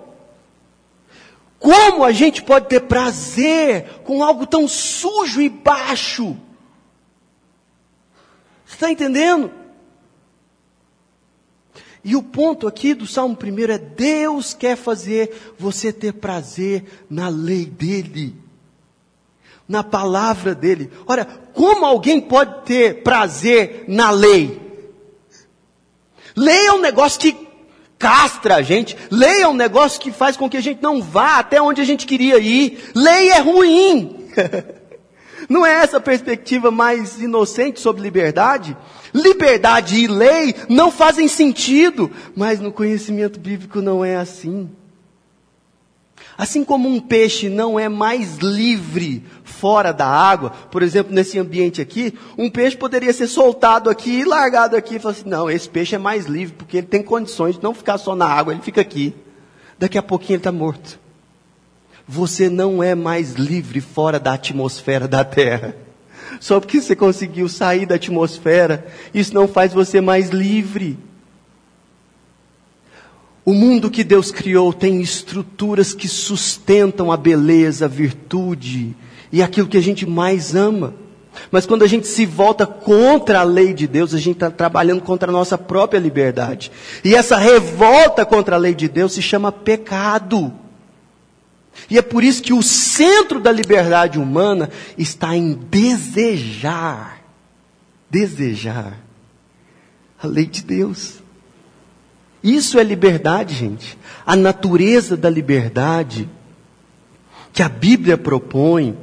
Como 1.58 2.04
a 2.04 2.12
gente 2.12 2.44
pode 2.44 2.68
ter 2.68 2.82
prazer 2.82 4.02
com 4.04 4.22
algo 4.22 4.46
tão 4.46 4.68
sujo 4.68 5.42
e 5.42 5.48
baixo? 5.48 6.36
Está 8.68 8.92
entendendo? 8.92 9.50
E 12.04 12.16
o 12.16 12.24
ponto 12.24 12.68
aqui 12.68 12.94
do 12.94 13.08
Salmo 13.08 13.38
1 13.42 13.72
é: 13.72 13.78
Deus 13.78 14.54
quer 14.54 14.76
fazer 14.76 15.54
você 15.58 15.92
ter 15.92 16.14
prazer 16.14 17.06
na 17.10 17.30
lei 17.30 17.66
dEle 17.66 18.49
na 19.70 19.84
palavra 19.84 20.56
dele. 20.56 20.92
Ora, 21.06 21.26
como 21.54 21.86
alguém 21.86 22.20
pode 22.20 22.66
ter 22.66 23.04
prazer 23.04 23.86
na 23.88 24.10
lei? 24.10 24.60
Lei 26.36 26.66
é 26.66 26.74
um 26.74 26.82
negócio 26.82 27.20
que 27.20 27.48
castra 28.00 28.56
a 28.56 28.62
gente. 28.64 28.98
Lei 29.12 29.44
é 29.44 29.48
um 29.48 29.54
negócio 29.54 30.02
que 30.02 30.12
faz 30.12 30.36
com 30.36 30.50
que 30.50 30.58
a 30.58 30.62
gente 30.62 30.82
não 30.82 31.02
vá 31.02 31.38
até 31.38 31.62
onde 31.62 31.82
a 31.82 31.86
gente 31.86 32.08
queria 32.08 32.40
ir. 32.40 32.92
Lei 32.96 33.30
é 33.30 33.40
ruim. 33.40 34.28
Não 35.48 35.66
é 35.66 35.72
essa 35.72 35.98
a 35.98 36.02
perspectiva 36.02 36.70
mais 36.70 37.20
inocente 37.20 37.80
sobre 37.80 38.04
liberdade? 38.04 38.78
Liberdade 39.12 39.96
e 39.96 40.06
lei 40.06 40.54
não 40.68 40.92
fazem 40.92 41.28
sentido, 41.28 42.12
mas 42.36 42.60
no 42.60 42.72
conhecimento 42.72 43.40
bíblico 43.40 43.82
não 43.82 44.06
é 44.06 44.18
assim. 44.18 44.70
Assim 46.40 46.64
como 46.64 46.88
um 46.88 47.02
peixe 47.02 47.50
não 47.50 47.78
é 47.78 47.90
mais 47.90 48.38
livre 48.38 49.26
fora 49.44 49.92
da 49.92 50.08
água, 50.08 50.52
por 50.72 50.82
exemplo, 50.82 51.14
nesse 51.14 51.38
ambiente 51.38 51.82
aqui, 51.82 52.14
um 52.38 52.50
peixe 52.50 52.78
poderia 52.78 53.12
ser 53.12 53.28
soltado 53.28 53.90
aqui 53.90 54.22
e 54.22 54.24
largado 54.24 54.78
aqui 54.78 54.96
e 54.96 55.00
falar 55.00 55.16
assim: 55.16 55.28
não, 55.28 55.52
esse 55.52 55.68
peixe 55.68 55.96
é 55.96 55.98
mais 55.98 56.28
livre 56.28 56.56
porque 56.56 56.78
ele 56.78 56.88
tem 56.88 57.04
condições 57.04 57.58
de 57.58 57.62
não 57.62 57.74
ficar 57.74 57.98
só 57.98 58.16
na 58.16 58.26
água, 58.26 58.54
ele 58.54 58.62
fica 58.62 58.80
aqui. 58.80 59.14
Daqui 59.78 59.98
a 59.98 60.02
pouquinho 60.02 60.36
ele 60.36 60.40
está 60.40 60.52
morto. 60.52 60.98
Você 62.08 62.48
não 62.50 62.82
é 62.82 62.96
mais 62.96 63.34
livre 63.34 63.82
fora 63.82 64.18
da 64.18 64.32
atmosfera 64.32 65.10
da 65.10 65.26
Terra. 65.26 65.76
Só 66.40 66.62
porque 66.62 66.80
você 66.80 66.96
conseguiu 66.96 67.50
sair 67.50 67.86
da 67.86 67.96
atmosfera, 67.96 68.88
isso 69.14 69.34
não 69.34 69.46
faz 69.46 69.74
você 69.74 70.00
mais 70.00 70.30
livre. 70.30 70.98
O 73.46 73.54
mundo 73.54 73.90
que 73.90 74.04
Deus 74.04 74.32
criou 74.32 74.74
tem 74.74 75.02
estruturas 75.02 75.94
que 75.94 76.08
sustentam 76.08 77.12
a 77.12 77.18
beleza, 77.18 77.86
a 77.86 77.88
virtude 77.88 78.96
e 79.32 79.42
aquilo 79.42 79.68
que 79.68 79.78
a 79.78 79.82
gente 79.82 80.06
mais 80.06 80.56
ama. 80.56 80.94
Mas 81.52 81.66
quando 81.66 81.84
a 81.84 81.88
gente 81.88 82.08
se 82.08 82.26
volta 82.26 82.66
contra 82.66 83.40
a 83.40 83.44
lei 83.44 83.74
de 83.74 83.88
Deus, 83.88 84.14
a 84.14 84.18
gente 84.18 84.36
está 84.36 84.52
trabalhando 84.52 85.02
contra 85.02 85.30
a 85.30 85.32
nossa 85.32 85.58
própria 85.58 86.00
liberdade. 86.00 86.72
E 87.04 87.16
essa 87.16 87.38
revolta 87.38 88.26
contra 88.26 88.56
a 88.56 88.60
lei 88.60 88.76
de 88.76 88.88
Deus 88.88 89.14
se 89.14 89.22
chama 89.22 89.52
pecado. 89.52 90.54
E 91.90 91.98
é 91.98 92.02
por 92.02 92.24
isso 92.24 92.42
que 92.42 92.54
o 92.54 92.62
centro 92.62 93.40
da 93.40 93.52
liberdade 93.52 94.20
humana 94.20 94.70
está 94.98 95.36
em 95.36 95.54
desejar, 95.54 97.22
desejar 98.10 98.98
a 100.22 100.28
lei 100.28 100.46
de 100.46 100.64
Deus. 100.64 101.19
Isso 102.44 102.80
é 102.80 102.84
liberdade, 102.84 103.54
gente. 103.54 103.98
A 104.26 104.36
natureza 104.36 105.18
da 105.18 105.30
liberdade 105.30 106.30
que 107.52 107.62
a 107.62 107.70
Bíblia 107.70 108.18
propõe, 108.18 108.98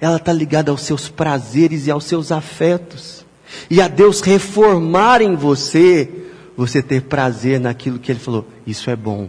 ela 0.00 0.16
está 0.16 0.32
ligada 0.32 0.70
aos 0.70 0.82
seus 0.82 1.08
prazeres 1.08 1.86
e 1.86 1.90
aos 1.90 2.04
seus 2.04 2.30
afetos. 2.30 3.24
E 3.68 3.80
a 3.80 3.88
Deus 3.88 4.20
reformar 4.20 5.20
em 5.20 5.34
você, 5.34 6.08
você 6.56 6.82
ter 6.82 7.02
prazer 7.02 7.58
naquilo 7.58 7.98
que 7.98 8.12
Ele 8.12 8.18
falou. 8.20 8.46
Isso 8.66 8.90
é 8.90 8.96
bom, 8.96 9.28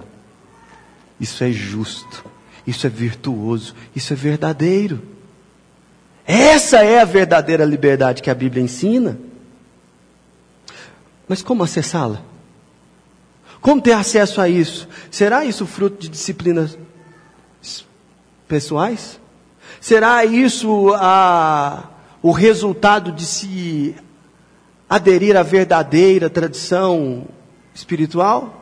isso 1.20 1.43
é 1.43 1.52
justo, 1.52 2.26
isso 2.65 2.86
é 2.86 2.89
virtuoso, 2.89 3.74
isso 3.96 4.13
é 4.13 4.15
verdadeiro. 4.15 5.02
Essa 6.26 6.84
é 6.84 7.00
a 7.00 7.06
verdadeira 7.06 7.63
liberdade 7.63 8.22
que 8.22 8.30
a 8.30 8.36
Bíblia 8.36 8.62
ensina. 8.62 9.17
Mas 11.28 11.41
como 11.41 11.63
acessá-la? 11.63 12.22
Como 13.62 13.82
ter 13.82 13.93
acesso 13.93 14.39
a 14.39 14.48
isso? 14.48 14.88
Será 15.10 15.46
isso 15.46 15.65
fruto 15.65 16.02
de 16.02 16.10
disciplinas 16.10 16.78
pessoais? 18.48 19.20
Será 19.82 20.26
isso 20.26 20.93
a, 20.96 21.89
o 22.22 22.32
resultado 22.32 23.12
de 23.12 23.26
se 23.26 23.96
aderir 24.89 25.36
à 25.36 25.43
verdadeira 25.43 26.30
tradição 26.30 27.26
espiritual? 27.74 28.54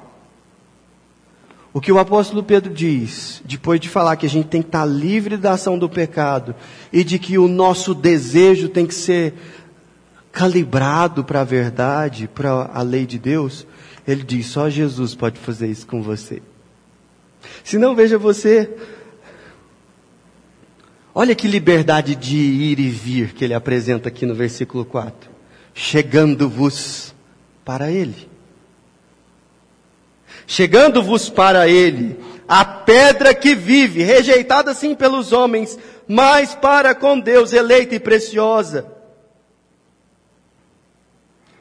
O 1.73 1.81
que 1.81 1.91
o 1.91 1.99
apóstolo 1.99 2.41
Pedro 2.41 2.73
diz, 2.73 3.41
depois 3.43 3.81
de 3.81 3.89
falar 3.89 4.15
que 4.15 4.25
a 4.25 4.29
gente 4.29 4.47
tem 4.47 4.61
que 4.61 4.69
estar 4.69 4.85
livre 4.85 5.35
da 5.35 5.51
ação 5.51 5.77
do 5.77 5.89
pecado 5.89 6.55
e 6.91 7.03
de 7.03 7.19
que 7.19 7.37
o 7.37 7.49
nosso 7.49 7.93
desejo 7.93 8.69
tem 8.69 8.85
que 8.85 8.95
ser 8.95 9.33
calibrado 10.31 11.23
para 11.23 11.41
a 11.41 11.43
verdade, 11.43 12.29
para 12.33 12.69
a 12.73 12.81
lei 12.81 13.05
de 13.05 13.19
Deus, 13.19 13.67
ele 14.07 14.23
diz: 14.23 14.47
só 14.47 14.69
Jesus 14.69 15.15
pode 15.15 15.39
fazer 15.39 15.67
isso 15.67 15.87
com 15.87 16.01
você. 16.01 16.41
Se 17.63 17.77
não, 17.77 17.95
veja 17.95 18.17
você. 18.17 18.69
Olha 21.13 21.33
que 21.33 21.47
liberdade 21.47 22.15
de 22.15 22.35
ir 22.35 22.79
e 22.79 22.89
vir 22.89 23.33
que 23.33 23.45
ele 23.45 23.53
apresenta 23.53 24.09
aqui 24.09 24.25
no 24.25 24.35
versículo 24.35 24.83
4. 24.83 25.29
Chegando-vos 25.73 27.15
para 27.63 27.89
ele. 27.89 28.29
Chegando-vos 30.45 31.29
para 31.29 31.67
ele, 31.67 32.19
a 32.47 32.63
pedra 32.63 33.33
que 33.33 33.55
vive, 33.55 34.03
rejeitada 34.03 34.73
sim 34.73 34.93
pelos 34.93 35.31
homens, 35.31 35.79
mas 36.07 36.53
para 36.53 36.93
com 36.93 37.19
Deus 37.19 37.51
eleita 37.51 37.95
e 37.95 37.99
preciosa. 37.99 38.85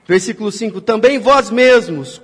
Versículo 0.06 0.52
5: 0.52 0.80
Também 0.80 1.18
vós 1.18 1.50
mesmos, 1.50 2.20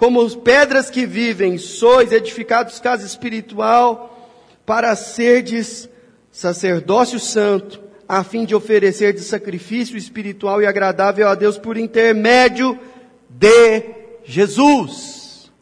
como 0.00 0.26
pedras 0.34 0.88
que 0.88 1.04
vivem, 1.04 1.58
sois 1.58 2.10
edificados 2.10 2.80
casa 2.80 3.04
espiritual 3.04 4.30
para 4.64 4.96
serdes 4.96 5.90
sacerdócio 6.32 7.20
santo, 7.20 7.82
a 8.08 8.24
fim 8.24 8.46
de 8.46 8.54
oferecer 8.54 9.12
de 9.12 9.20
sacrifício 9.20 9.98
espiritual 9.98 10.62
e 10.62 10.66
agradável 10.66 11.28
a 11.28 11.34
Deus 11.34 11.58
por 11.58 11.76
intermédio 11.76 12.80
de 13.28 13.94
Jesus. 14.24 15.52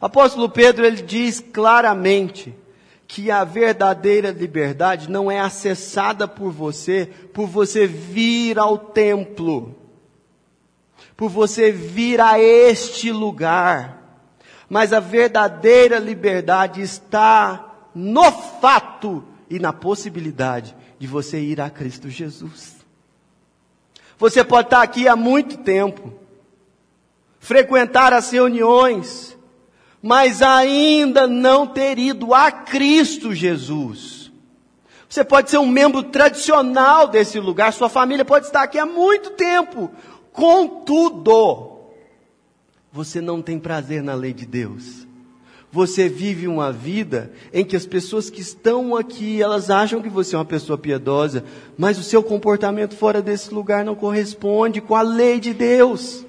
O 0.00 0.06
apóstolo 0.06 0.48
Pedro 0.48 0.84
ele 0.84 1.00
diz 1.00 1.38
claramente 1.38 2.52
que 3.06 3.30
a 3.30 3.44
verdadeira 3.44 4.32
liberdade 4.32 5.08
não 5.08 5.30
é 5.30 5.38
acessada 5.38 6.26
por 6.26 6.50
você 6.50 7.08
por 7.32 7.46
você 7.46 7.86
vir 7.86 8.58
ao 8.58 8.76
templo 8.76 9.81
por 11.16 11.28
você 11.28 11.70
vir 11.70 12.20
a 12.20 12.38
este 12.38 13.12
lugar. 13.12 13.98
Mas 14.68 14.92
a 14.92 15.00
verdadeira 15.00 15.98
liberdade 15.98 16.80
está 16.80 17.88
no 17.94 18.30
fato 18.32 19.24
e 19.50 19.58
na 19.58 19.72
possibilidade 19.72 20.74
de 20.98 21.06
você 21.06 21.38
ir 21.40 21.60
a 21.60 21.68
Cristo 21.68 22.08
Jesus. 22.08 22.76
Você 24.18 24.44
pode 24.44 24.68
estar 24.68 24.82
aqui 24.82 25.08
há 25.08 25.16
muito 25.16 25.58
tempo, 25.58 26.12
frequentar 27.40 28.12
as 28.12 28.30
reuniões, 28.30 29.36
mas 30.00 30.42
ainda 30.42 31.26
não 31.26 31.66
ter 31.66 31.98
ido 31.98 32.32
a 32.32 32.50
Cristo 32.50 33.34
Jesus. 33.34 34.30
Você 35.08 35.22
pode 35.22 35.50
ser 35.50 35.58
um 35.58 35.66
membro 35.66 36.04
tradicional 36.04 37.06
desse 37.06 37.38
lugar, 37.38 37.72
sua 37.72 37.88
família 37.88 38.24
pode 38.24 38.46
estar 38.46 38.62
aqui 38.62 38.78
há 38.78 38.86
muito 38.86 39.30
tempo, 39.30 39.90
Contudo, 40.32 41.72
você 42.92 43.20
não 43.20 43.42
tem 43.42 43.58
prazer 43.58 44.02
na 44.02 44.14
lei 44.14 44.32
de 44.32 44.46
Deus. 44.46 45.06
você 45.72 46.06
vive 46.06 46.46
uma 46.46 46.70
vida 46.70 47.32
em 47.50 47.64
que 47.64 47.74
as 47.74 47.86
pessoas 47.86 48.28
que 48.28 48.42
estão 48.42 48.94
aqui, 48.94 49.40
elas 49.40 49.70
acham 49.70 50.02
que 50.02 50.08
você 50.10 50.34
é 50.34 50.38
uma 50.38 50.44
pessoa 50.44 50.76
piedosa, 50.76 51.42
mas 51.78 51.98
o 51.98 52.02
seu 52.02 52.22
comportamento 52.22 52.94
fora 52.94 53.22
desse 53.22 53.52
lugar 53.52 53.82
não 53.82 53.94
corresponde 53.94 54.82
com 54.82 54.94
a 54.94 55.00
lei 55.00 55.40
de 55.40 55.54
Deus. 55.54 56.26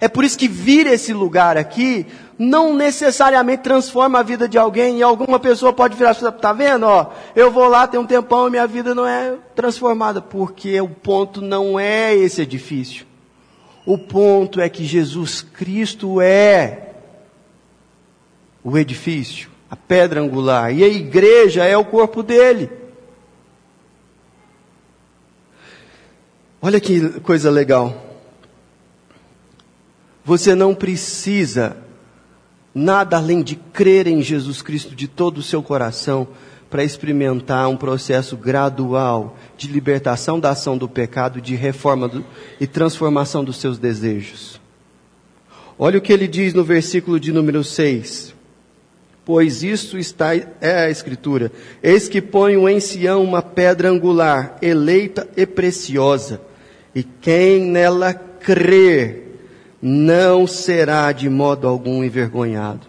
É 0.00 0.08
por 0.08 0.24
isso 0.24 0.36
que 0.36 0.48
vir 0.48 0.88
esse 0.88 1.12
lugar 1.12 1.56
aqui 1.56 2.04
não 2.38 2.74
necessariamente 2.74 3.62
transforma 3.62 4.18
a 4.18 4.22
vida 4.22 4.48
de 4.48 4.58
alguém 4.58 4.98
e 4.98 5.02
alguma 5.02 5.40
pessoa 5.40 5.72
pode 5.72 5.96
virar, 5.96 6.14
tá 6.14 6.52
vendo, 6.52 6.84
ó, 6.84 7.10
eu 7.34 7.50
vou 7.50 7.68
lá, 7.68 7.86
tem 7.86 7.98
um 7.98 8.06
tempão 8.06 8.46
e 8.46 8.50
minha 8.50 8.66
vida 8.66 8.94
não 8.94 9.06
é 9.06 9.34
transformada, 9.54 10.20
porque 10.20 10.78
o 10.80 10.88
ponto 10.88 11.40
não 11.40 11.80
é 11.80 12.14
esse 12.14 12.42
edifício. 12.42 13.06
O 13.86 13.96
ponto 13.96 14.60
é 14.60 14.68
que 14.68 14.84
Jesus 14.84 15.40
Cristo 15.40 16.20
é 16.20 16.90
o 18.62 18.76
edifício, 18.76 19.48
a 19.70 19.76
pedra 19.76 20.20
angular, 20.20 20.74
e 20.74 20.84
a 20.84 20.88
igreja 20.88 21.64
é 21.64 21.76
o 21.76 21.84
corpo 21.84 22.22
dele. 22.22 22.70
Olha 26.60 26.80
que 26.80 27.20
coisa 27.20 27.48
legal. 27.48 27.94
Você 30.24 30.54
não 30.54 30.74
precisa 30.74 31.85
nada 32.78 33.16
além 33.16 33.42
de 33.42 33.56
crer 33.56 34.06
em 34.06 34.20
Jesus 34.20 34.60
Cristo 34.60 34.94
de 34.94 35.08
todo 35.08 35.38
o 35.38 35.42
seu 35.42 35.62
coração 35.62 36.28
para 36.68 36.84
experimentar 36.84 37.66
um 37.70 37.76
processo 37.76 38.36
gradual 38.36 39.34
de 39.56 39.66
libertação 39.66 40.38
da 40.38 40.50
ação 40.50 40.76
do 40.76 40.86
pecado, 40.86 41.40
de 41.40 41.54
reforma 41.54 42.06
do, 42.06 42.22
e 42.60 42.66
transformação 42.66 43.42
dos 43.42 43.56
seus 43.56 43.78
desejos. 43.78 44.60
Olha 45.78 45.98
o 45.98 46.02
que 46.02 46.12
ele 46.12 46.28
diz 46.28 46.52
no 46.52 46.62
versículo 46.62 47.18
de 47.18 47.32
número 47.32 47.64
6 47.64 48.36
pois 49.24 49.64
isto 49.64 49.98
está 49.98 50.36
é 50.36 50.84
a 50.84 50.88
escritura. 50.88 51.50
Eis 51.82 52.08
que 52.08 52.22
ponho 52.22 52.68
em 52.68 52.78
Sião 52.78 53.24
uma 53.24 53.42
pedra 53.42 53.90
angular, 53.90 54.56
eleita 54.62 55.26
e 55.36 55.44
preciosa, 55.44 56.40
e 56.94 57.02
quem 57.02 57.64
nela 57.64 58.14
crer 58.14 59.25
não 59.88 60.48
será 60.48 61.12
de 61.12 61.28
modo 61.30 61.68
algum 61.68 62.02
envergonhado. 62.02 62.88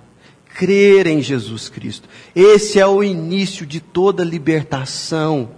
Crer 0.55 1.05
em 1.05 1.21
Jesus 1.21 1.69
Cristo. 1.69 2.09
Esse 2.35 2.79
é 2.79 2.87
o 2.87 3.03
início 3.03 3.67
de 3.67 3.79
toda 3.79 4.23
libertação 4.23 5.51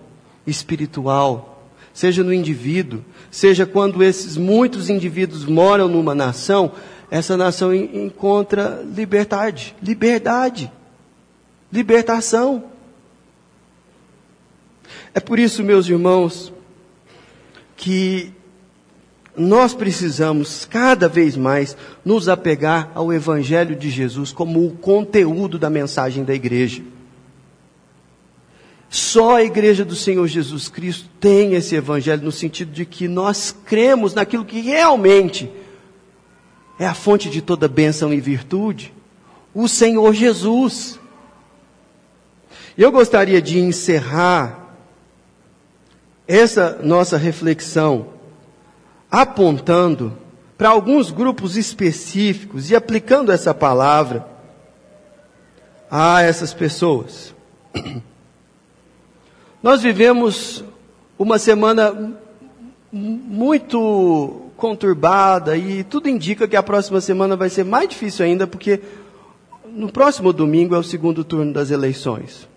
espiritual, 0.45 1.65
seja 1.93 2.25
no 2.25 2.33
indivíduo, 2.33 3.05
seja 3.31 3.65
quando 3.65 4.03
esses 4.03 4.35
muitos 4.35 4.89
indivíduos 4.89 5.45
moram 5.45 5.87
numa 5.87 6.13
nação, 6.13 6.73
essa 7.09 7.37
nação 7.37 7.73
encontra 7.73 8.85
liberdade, 8.93 9.73
liberdade, 9.81 10.69
libertação. 11.71 12.65
É 15.13 15.21
por 15.21 15.39
isso, 15.39 15.63
meus 15.63 15.87
irmãos, 15.87 16.51
que 17.77 18.33
nós 19.39 19.73
precisamos 19.73 20.65
cada 20.65 21.07
vez 21.07 21.37
mais 21.37 21.75
nos 22.03 22.27
apegar 22.27 22.91
ao 22.93 23.13
Evangelho 23.13 23.73
de 23.73 23.89
Jesus 23.89 24.33
como 24.33 24.67
o 24.67 24.71
conteúdo 24.71 25.57
da 25.57 25.69
mensagem 25.69 26.25
da 26.25 26.33
igreja. 26.33 26.83
Só 28.89 29.35
a 29.35 29.43
igreja 29.43 29.85
do 29.85 29.95
Senhor 29.95 30.27
Jesus 30.27 30.67
Cristo 30.67 31.09
tem 31.21 31.53
esse 31.53 31.73
Evangelho 31.73 32.23
no 32.23 32.33
sentido 32.33 32.71
de 32.71 32.85
que 32.85 33.07
nós 33.07 33.55
cremos 33.65 34.13
naquilo 34.13 34.43
que 34.43 34.59
realmente 34.59 35.49
é 36.77 36.85
a 36.85 36.93
fonte 36.93 37.29
de 37.29 37.41
toda 37.41 37.67
bênção 37.67 38.13
e 38.13 38.19
virtude, 38.19 38.93
o 39.53 39.69
Senhor 39.69 40.13
Jesus. 40.13 40.99
Eu 42.77 42.91
gostaria 42.91 43.41
de 43.41 43.59
encerrar 43.59 44.75
essa 46.27 46.79
nossa 46.83 47.15
reflexão 47.15 48.18
apontando 49.11 50.15
para 50.57 50.69
alguns 50.69 51.09
grupos 51.09 51.55
específicos 51.55 52.69
e 52.69 52.75
aplicando 52.75 53.31
essa 53.31 53.53
palavra 53.53 54.25
a 55.89 56.21
essas 56.21 56.53
pessoas. 56.53 57.33
Nós 59.63 59.81
vivemos 59.81 60.63
uma 61.17 61.39
semana 61.39 62.13
muito 62.91 64.49
conturbada 64.55 65.55
e 65.55 65.83
tudo 65.83 66.09
indica 66.09 66.47
que 66.47 66.55
a 66.55 66.63
próxima 66.63 66.99
semana 66.99 67.35
vai 67.35 67.49
ser 67.49 67.63
mais 67.63 67.87
difícil 67.87 68.25
ainda, 68.25 68.45
porque 68.45 68.81
no 69.65 69.91
próximo 69.91 70.33
domingo 70.33 70.75
é 70.75 70.77
o 70.77 70.83
segundo 70.83 71.23
turno 71.23 71.53
das 71.53 71.71
eleições. 71.71 72.47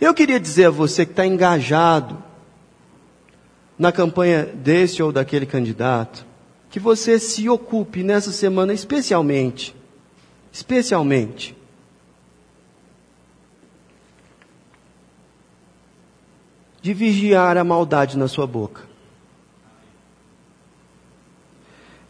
Eu 0.00 0.12
queria 0.12 0.40
dizer 0.40 0.66
a 0.66 0.70
você 0.70 1.04
que 1.06 1.12
está 1.12 1.26
engajado 1.26 2.18
na 3.78 3.90
campanha 3.90 4.44
desse 4.44 5.02
ou 5.02 5.12
daquele 5.12 5.46
candidato, 5.46 6.26
que 6.70 6.78
você 6.78 7.18
se 7.18 7.48
ocupe 7.48 8.02
nessa 8.02 8.32
semana 8.32 8.72
especialmente, 8.72 9.74
especialmente, 10.50 11.56
de 16.80 16.92
vigiar 16.92 17.56
a 17.56 17.64
maldade 17.64 18.18
na 18.18 18.28
sua 18.28 18.46
boca. 18.46 18.92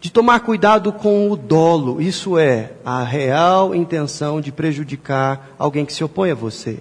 de 0.03 0.11
tomar 0.11 0.41
cuidado 0.41 0.93
com 0.93 1.31
o 1.31 1.37
dolo, 1.37 2.03
isso 2.03 2.37
é, 2.37 2.73
a 2.85 3.05
real 3.05 3.73
intenção 3.73 4.41
de 4.41 4.51
prejudicar 4.51 5.55
alguém 5.57 5.87
que 5.87 5.93
se 5.93 6.03
opõe 6.03 6.33
a 6.33 6.35
você. 6.35 6.81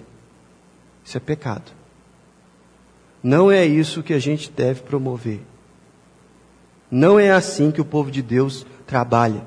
Isso 1.05 1.17
é 1.17 1.19
pecado. 1.19 1.80
Não 3.23 3.51
é 3.51 3.65
isso 3.65 4.01
que 4.01 4.13
a 4.13 4.19
gente 4.19 4.51
deve 4.51 4.81
promover. 4.81 5.41
Não 6.89 7.19
é 7.19 7.31
assim 7.31 7.71
que 7.71 7.79
o 7.79 7.85
povo 7.85 8.11
de 8.11 8.21
Deus 8.21 8.65
trabalha. 8.85 9.43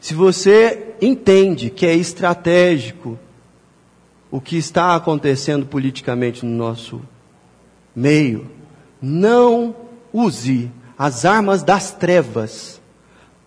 Se 0.00 0.14
você 0.14 0.94
entende 1.00 1.70
que 1.70 1.86
é 1.86 1.94
estratégico 1.94 3.18
o 4.30 4.40
que 4.40 4.56
está 4.56 4.94
acontecendo 4.94 5.64
politicamente 5.66 6.44
no 6.44 6.54
nosso 6.54 7.00
meio, 7.94 8.46
não 9.00 9.74
use 10.12 10.70
as 10.98 11.24
armas 11.24 11.62
das 11.62 11.92
trevas 11.92 12.80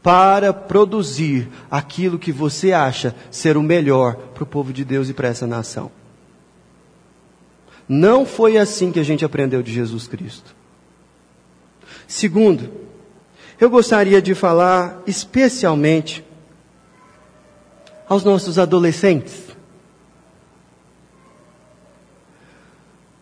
para 0.01 0.53
produzir 0.53 1.49
aquilo 1.69 2.17
que 2.17 2.31
você 2.31 2.71
acha 2.73 3.15
ser 3.29 3.57
o 3.57 3.63
melhor 3.63 4.15
para 4.15 4.43
o 4.43 4.47
povo 4.47 4.71
de 4.71 4.85
Deus 4.85 5.09
e 5.09 5.13
para 5.13 5.27
essa 5.27 5.45
nação. 5.45 5.91
Não 7.89 8.23
foi 8.23 8.56
assim 8.56 8.91
que 8.91 8.99
a 8.99 9.04
gente 9.04 9.25
aprendeu 9.25 9.63
de 9.63 9.73
Jesus 9.73 10.08
Cristo. 10.08 10.56
Segundo, 12.08 12.71
eu 13.60 13.67
gostaria 13.67 14.21
de 14.21 14.36
falar 14.36 15.02
especialmente 15.08 16.23
aos 18.08 18.23
nossos 18.23 18.60
adolescentes. 18.60 19.43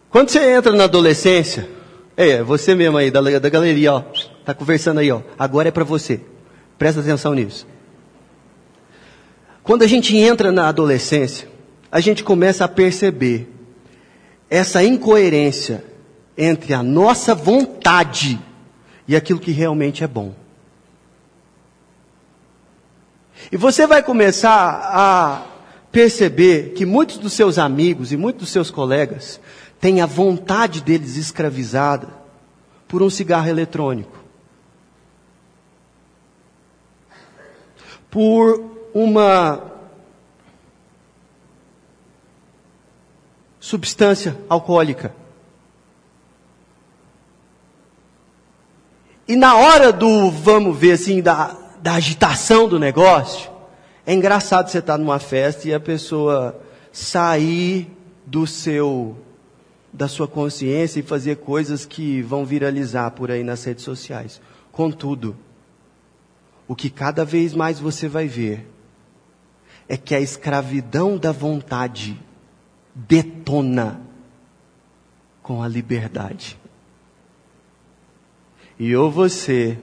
Quando 0.09 0.29
você 0.29 0.51
entra 0.51 0.73
na 0.73 0.83
adolescência, 0.83 1.69
é, 2.17 2.43
você 2.43 2.75
mesmo 2.75 2.97
aí, 2.97 3.09
da, 3.09 3.21
da 3.21 3.49
galeria, 3.49 3.93
ó. 3.93 4.03
Tá 4.43 4.53
conversando 4.53 4.99
aí, 4.99 5.09
ó. 5.11 5.21
Agora 5.39 5.69
é 5.69 5.71
para 5.71 5.83
você. 5.85 6.19
Presta 6.77 6.99
atenção 6.99 7.33
nisso. 7.33 7.65
Quando 9.63 9.83
a 9.83 9.87
gente 9.87 10.15
entra 10.17 10.51
na 10.51 10.67
adolescência, 10.67 11.47
a 11.89 11.99
gente 11.99 12.23
começa 12.23 12.65
a 12.65 12.67
perceber 12.67 13.56
essa 14.49 14.83
incoerência 14.83 15.83
entre 16.37 16.73
a 16.73 16.83
nossa 16.83 17.33
vontade 17.33 18.39
e 19.07 19.15
aquilo 19.15 19.39
que 19.39 19.51
realmente 19.51 20.03
é 20.03 20.07
bom. 20.07 20.33
E 23.51 23.57
você 23.57 23.87
vai 23.87 24.03
começar 24.03 24.81
a 24.83 25.45
perceber 25.91 26.73
que 26.73 26.85
muitos 26.85 27.17
dos 27.17 27.33
seus 27.33 27.57
amigos 27.57 28.11
e 28.11 28.17
muitos 28.17 28.43
dos 28.43 28.49
seus 28.49 28.69
colegas 28.69 29.39
tem 29.79 30.01
a 30.01 30.05
vontade 30.05 30.81
deles 30.81 31.17
escravizada 31.17 32.07
por 32.87 33.01
um 33.01 33.09
cigarro 33.09 33.47
eletrônico, 33.47 34.17
por 38.09 38.63
uma 38.93 39.76
substância 43.67 44.37
alcoólica. 44.47 45.13
E 49.27 49.35
na 49.35 49.57
hora 49.57 49.91
do, 49.91 50.31
vamos 50.31 50.77
ver 50.77 50.93
assim, 50.93 51.21
da, 51.21 51.53
da 51.81 51.95
agitação 51.95 52.69
do 52.69 52.79
negócio, 52.79 53.51
é 54.05 54.13
engraçado 54.13 54.69
você 54.69 54.77
estar 54.77 54.97
numa 54.97 55.19
festa 55.19 55.67
e 55.67 55.73
a 55.73 55.81
pessoa 55.81 56.57
sair 56.93 57.91
do 58.25 58.47
seu 58.47 59.17
da 59.91 60.07
sua 60.07 60.29
consciência 60.29 61.01
e 61.01 61.03
fazer 61.03 61.37
coisas 61.37 61.85
que 61.85 62.21
vão 62.21 62.45
viralizar 62.45 63.11
por 63.11 63.31
aí 63.31 63.43
nas 63.43 63.65
redes 63.65 63.83
sociais. 63.83 64.39
Contudo, 64.71 65.35
o 66.69 66.75
que 66.75 66.89
cada 66.89 67.25
vez 67.25 67.53
mais 67.53 67.81
você 67.81 68.07
vai 68.07 68.27
ver 68.27 68.65
é 69.89 69.97
que 69.97 70.15
a 70.15 70.21
escravidão 70.21 71.17
da 71.17 71.33
vontade 71.33 72.17
detona 72.97 74.01
com 75.43 75.61
a 75.61 75.67
liberdade. 75.67 76.57
E 78.79 78.95
ou 78.95 79.11
você 79.11 79.77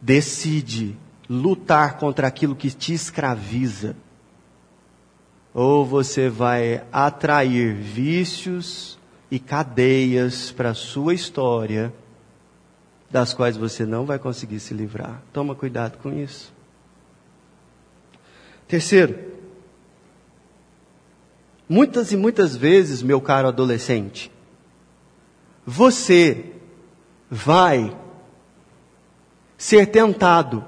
decide 0.00 0.96
lutar 1.28 1.98
contra 1.98 2.28
aquilo 2.28 2.54
que 2.54 2.70
te 2.70 2.94
escraviza, 2.94 3.96
ou 5.52 5.84
você 5.84 6.28
vai 6.28 6.84
atrair 6.92 7.74
vícios 7.74 8.98
e 9.30 9.38
cadeias 9.38 10.52
para 10.52 10.70
a 10.70 10.74
sua 10.74 11.14
história, 11.14 11.92
das 13.10 13.34
quais 13.34 13.56
você 13.56 13.84
não 13.84 14.06
vai 14.06 14.18
conseguir 14.18 14.60
se 14.60 14.72
livrar. 14.72 15.22
Toma 15.32 15.54
cuidado 15.54 15.98
com 15.98 16.12
isso. 16.12 16.52
Terceiro, 18.66 19.31
muitas 21.68 22.12
e 22.12 22.16
muitas 22.16 22.56
vezes, 22.56 23.02
meu 23.02 23.20
caro 23.20 23.48
adolescente, 23.48 24.30
você 25.64 26.52
vai 27.30 27.96
ser 29.56 29.86
tentado 29.86 30.64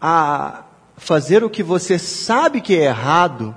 a 0.00 0.64
fazer 0.96 1.42
o 1.42 1.50
que 1.50 1.62
você 1.62 1.98
sabe 1.98 2.60
que 2.60 2.76
é 2.76 2.84
errado 2.84 3.54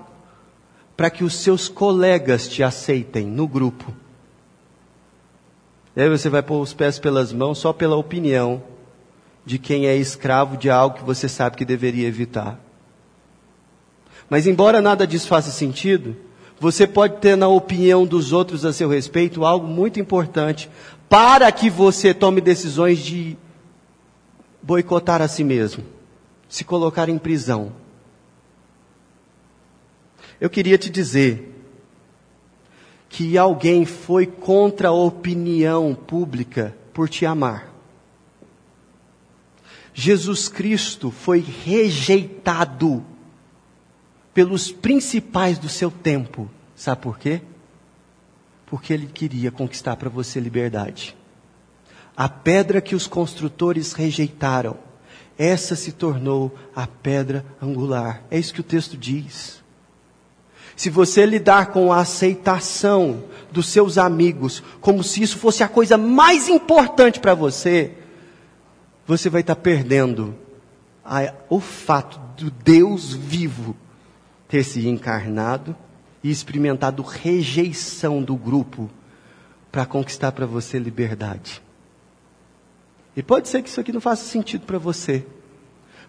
para 0.95 1.09
que 1.09 1.23
os 1.23 1.35
seus 1.35 1.67
colegas 1.67 2.47
te 2.47 2.63
aceitem 2.63 3.25
no 3.25 3.47
grupo. 3.47 3.93
E 5.95 6.01
aí 6.01 6.09
você 6.09 6.29
vai 6.29 6.41
pôr 6.41 6.61
os 6.61 6.73
pés 6.73 6.99
pelas 6.99 7.33
mãos 7.33 7.57
só 7.57 7.73
pela 7.73 7.95
opinião 7.95 8.63
de 9.45 9.57
quem 9.57 9.87
é 9.87 9.95
escravo 9.95 10.57
de 10.57 10.69
algo 10.69 10.97
que 10.97 11.03
você 11.03 11.27
sabe 11.27 11.57
que 11.57 11.65
deveria 11.65 12.07
evitar. 12.07 12.59
Mas 14.29 14.45
embora 14.45 14.81
nada 14.81 15.07
disso 15.07 15.27
faça 15.27 15.51
sentido, 15.51 16.15
você 16.59 16.85
pode 16.85 17.17
ter 17.17 17.37
na 17.37 17.47
opinião 17.47 18.05
dos 18.05 18.33
outros 18.33 18.65
a 18.65 18.73
seu 18.73 18.89
respeito 18.89 19.45
algo 19.45 19.65
muito 19.65 19.99
importante 19.99 20.69
para 21.07 21.51
que 21.51 21.69
você 21.69 22.13
tome 22.13 22.41
decisões 22.41 22.99
de 22.99 23.37
boicotar 24.61 25.21
a 25.21 25.27
si 25.27 25.43
mesmo, 25.43 25.83
se 26.49 26.63
colocar 26.63 27.07
em 27.07 27.17
prisão. 27.17 27.71
Eu 30.39 30.49
queria 30.49 30.77
te 30.77 30.89
dizer 30.89 31.55
que 33.07 33.37
alguém 33.37 33.85
foi 33.85 34.25
contra 34.25 34.89
a 34.89 34.93
opinião 34.93 35.95
pública 35.95 36.75
por 36.93 37.09
te 37.09 37.25
amar. 37.25 37.73
Jesus 39.93 40.47
Cristo 40.47 41.09
foi 41.09 41.43
rejeitado 41.65 43.03
pelos 44.33 44.71
principais 44.71 45.57
do 45.57 45.69
seu 45.69 45.89
tempo. 45.89 46.49
Sabe 46.75 47.01
por 47.01 47.17
quê? 47.17 47.41
Porque 48.65 48.93
ele 48.93 49.07
queria 49.07 49.51
conquistar 49.51 49.95
para 49.95 50.09
você 50.09 50.39
liberdade. 50.39 51.15
A 52.15 52.29
pedra 52.29 52.81
que 52.81 52.95
os 52.95 53.07
construtores 53.07 53.93
rejeitaram, 53.93 54.77
essa 55.37 55.75
se 55.75 55.91
tornou 55.93 56.53
a 56.75 56.85
pedra 56.85 57.45
angular. 57.61 58.23
É 58.29 58.37
isso 58.37 58.53
que 58.53 58.61
o 58.61 58.63
texto 58.63 58.97
diz. 58.97 59.63
Se 60.75 60.89
você 60.89 61.25
lidar 61.25 61.67
com 61.67 61.91
a 61.91 61.99
aceitação 61.99 63.23
dos 63.51 63.67
seus 63.67 63.97
amigos, 63.97 64.63
como 64.79 65.03
se 65.03 65.21
isso 65.21 65.37
fosse 65.37 65.63
a 65.63 65.67
coisa 65.67 65.97
mais 65.97 66.47
importante 66.47 67.19
para 67.19 67.33
você, 67.33 67.93
você 69.05 69.29
vai 69.29 69.41
estar 69.41 69.55
perdendo 69.55 70.35
a, 71.03 71.33
o 71.49 71.59
fato 71.59 72.19
do 72.37 72.51
Deus 72.51 73.13
vivo 73.13 73.75
ter 74.49 74.63
se 74.63 74.85
encarnado 74.87 75.75
e 76.21 76.29
experimentado 76.29 77.01
rejeição 77.03 78.21
do 78.21 78.35
grupo 78.35 78.89
para 79.71 79.85
conquistar 79.85 80.33
para 80.33 80.45
você 80.45 80.79
liberdade. 80.79 81.61
E 83.15 83.23
pode 83.23 83.47
ser 83.47 83.61
que 83.61 83.69
isso 83.69 83.79
aqui 83.79 83.93
não 83.93 84.01
faça 84.01 84.25
sentido 84.25 84.65
para 84.65 84.77
você. 84.77 85.25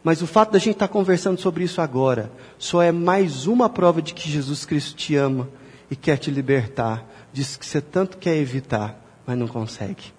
Mas 0.02 0.22
o 0.22 0.26
fato 0.26 0.52
da 0.52 0.58
gente 0.58 0.72
estar 0.72 0.88
tá 0.88 0.92
conversando 0.92 1.38
sobre 1.38 1.64
isso 1.64 1.80
agora 1.80 2.32
só 2.58 2.82
é 2.82 2.90
mais 2.90 3.46
uma 3.46 3.68
prova 3.68 4.00
de 4.00 4.14
que 4.14 4.28
Jesus 4.30 4.64
Cristo 4.64 4.96
te 4.96 5.14
ama 5.14 5.48
e 5.90 5.94
quer 5.94 6.16
te 6.16 6.30
libertar 6.30 7.04
disso 7.32 7.58
que 7.58 7.66
você 7.66 7.80
tanto 7.80 8.16
quer 8.16 8.36
evitar, 8.36 8.98
mas 9.26 9.36
não 9.36 9.46
consegue. 9.46 10.14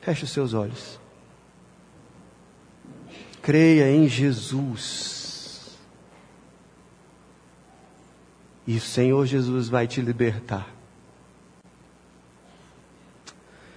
Feche 0.00 0.24
os 0.24 0.30
seus 0.30 0.54
olhos. 0.54 0.98
Creia 3.42 3.90
em 3.92 4.08
Jesus. 4.08 5.19
E 8.70 8.76
o 8.76 8.80
Senhor 8.80 9.26
Jesus 9.26 9.68
vai 9.68 9.88
te 9.88 10.00
libertar. 10.00 10.72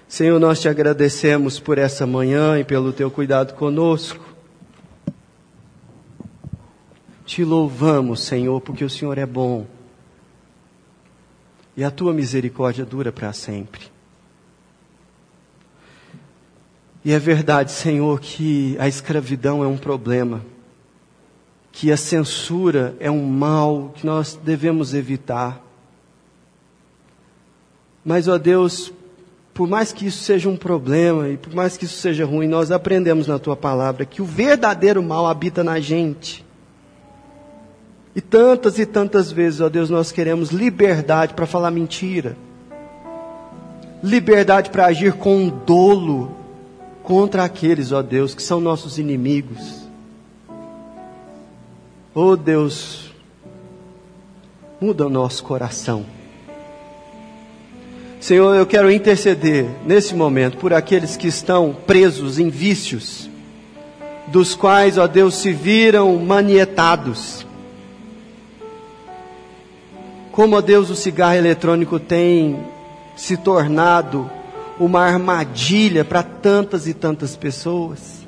Senhor, 0.08 0.40
nós 0.40 0.62
te 0.62 0.70
agradecemos 0.70 1.60
por 1.60 1.80
essa 1.80 2.06
manhã 2.06 2.60
e 2.60 2.64
pelo 2.64 2.94
teu 2.94 3.10
cuidado 3.10 3.56
conosco. 3.56 4.24
Te 7.26 7.44
louvamos, 7.44 8.20
Senhor, 8.20 8.62
porque 8.62 8.86
o 8.86 8.90
Senhor 8.90 9.18
é 9.18 9.26
bom. 9.26 9.66
E 11.76 11.84
a 11.84 11.90
tua 11.90 12.14
misericórdia 12.14 12.86
dura 12.86 13.12
para 13.12 13.34
sempre. 13.34 13.92
E 17.04 17.12
é 17.12 17.18
verdade, 17.18 17.72
Senhor, 17.72 18.20
que 18.20 18.78
a 18.78 18.88
escravidão 18.88 19.64
é 19.64 19.68
um 19.68 19.76
problema 19.76 20.53
que 21.74 21.92
a 21.92 21.98
censura 21.98 22.96
é 23.00 23.10
um 23.10 23.26
mal 23.26 23.92
que 23.96 24.06
nós 24.06 24.40
devemos 24.42 24.94
evitar. 24.94 25.60
Mas, 28.06 28.28
ó 28.28 28.38
Deus, 28.38 28.94
por 29.56 29.68
mais 29.68 29.92
que 29.92 30.06
isso 30.06 30.24
seja 30.24 30.48
um 30.48 30.56
problema 30.56 31.30
e 31.30 31.36
por 31.36 31.54
mais 31.54 31.76
que 31.76 31.86
isso 31.86 31.98
seja 31.98 32.26
ruim, 32.26 32.48
nós 32.48 32.70
aprendemos 32.70 33.28
na 33.28 33.40
tua 33.40 33.58
palavra 33.58 34.06
que 34.06 34.22
o 34.22 34.26
verdadeiro 34.26 35.02
mal 35.02 35.26
habita 35.26 35.64
na 35.64 35.80
gente. 35.80 36.46
E 38.16 38.22
tantas 38.22 38.78
e 38.78 38.86
tantas 38.86 39.32
vezes, 39.32 39.60
ó 39.60 39.68
Deus, 39.68 39.90
nós 39.90 40.12
queremos 40.12 40.52
liberdade 40.52 41.34
para 41.34 41.48
falar 41.48 41.72
mentira, 41.72 42.38
liberdade 44.04 44.70
para 44.70 44.86
agir 44.86 45.14
com 45.14 45.50
dolo 45.50 46.38
contra 47.02 47.44
aqueles, 47.44 47.92
ó 47.92 48.04
Deus, 48.04 48.36
que 48.36 48.44
são 48.44 48.62
nossos 48.62 49.00
inimigos. 49.00 49.83
Oh 52.16 52.36
Deus, 52.36 53.12
muda 54.80 55.08
o 55.08 55.10
nosso 55.10 55.44
coração. 55.44 56.06
Senhor, 58.20 58.54
eu 58.56 58.68
quero 58.68 58.92
interceder 58.92 59.66
nesse 59.84 60.14
momento 60.14 60.58
por 60.58 60.74
aqueles 60.74 61.18
que 61.18 61.28
estão 61.28 61.76
presos 61.88 62.38
em 62.38 62.50
vícios, 62.50 63.28
dos 64.28 64.54
quais, 64.54 65.00
ó 65.00 65.08
Deus, 65.08 65.34
se 65.34 65.52
viram 65.52 66.16
manietados. 66.18 67.48
Como, 70.32 70.56
ó 70.56 70.62
Deus, 70.62 70.92
o 70.92 70.96
cigarro 70.96 71.34
eletrônico 71.36 72.00
tem 72.00 72.64
se 73.16 73.38
tornado 73.38 74.30
uma 74.80 75.02
armadilha 75.02 76.06
para 76.06 76.22
tantas 76.22 76.86
e 76.86 76.94
tantas 76.94 77.36
pessoas. 77.36 78.23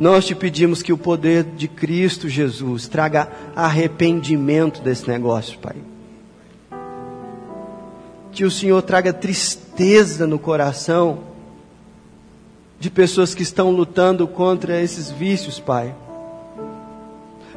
Nós 0.00 0.24
te 0.24 0.34
pedimos 0.34 0.82
que 0.82 0.94
o 0.94 0.96
poder 0.96 1.44
de 1.44 1.68
Cristo 1.68 2.26
Jesus 2.26 2.88
traga 2.88 3.30
arrependimento 3.54 4.80
desse 4.80 5.06
negócio, 5.06 5.58
Pai. 5.58 5.76
Que 8.32 8.42
o 8.42 8.50
Senhor 8.50 8.80
traga 8.80 9.12
tristeza 9.12 10.26
no 10.26 10.38
coração 10.38 11.18
de 12.78 12.88
pessoas 12.88 13.34
que 13.34 13.42
estão 13.42 13.70
lutando 13.70 14.26
contra 14.26 14.80
esses 14.80 15.10
vícios, 15.10 15.60
Pai. 15.60 15.94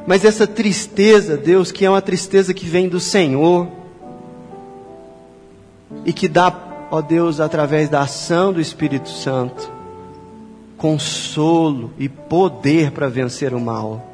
Mas 0.06 0.22
essa 0.22 0.46
tristeza, 0.46 1.38
Deus, 1.38 1.72
que 1.72 1.86
é 1.86 1.88
uma 1.88 2.02
tristeza 2.02 2.52
que 2.52 2.66
vem 2.66 2.90
do 2.90 3.00
Senhor 3.00 3.68
e 6.04 6.12
que 6.12 6.28
dá, 6.28 6.54
ó 6.90 7.00
Deus, 7.00 7.40
através 7.40 7.88
da 7.88 8.02
ação 8.02 8.52
do 8.52 8.60
Espírito 8.60 9.08
Santo 9.08 9.72
consolo 10.84 11.92
e 11.98 12.10
poder 12.10 12.90
para 12.90 13.08
vencer 13.08 13.54
o 13.54 13.58
mal. 13.58 14.04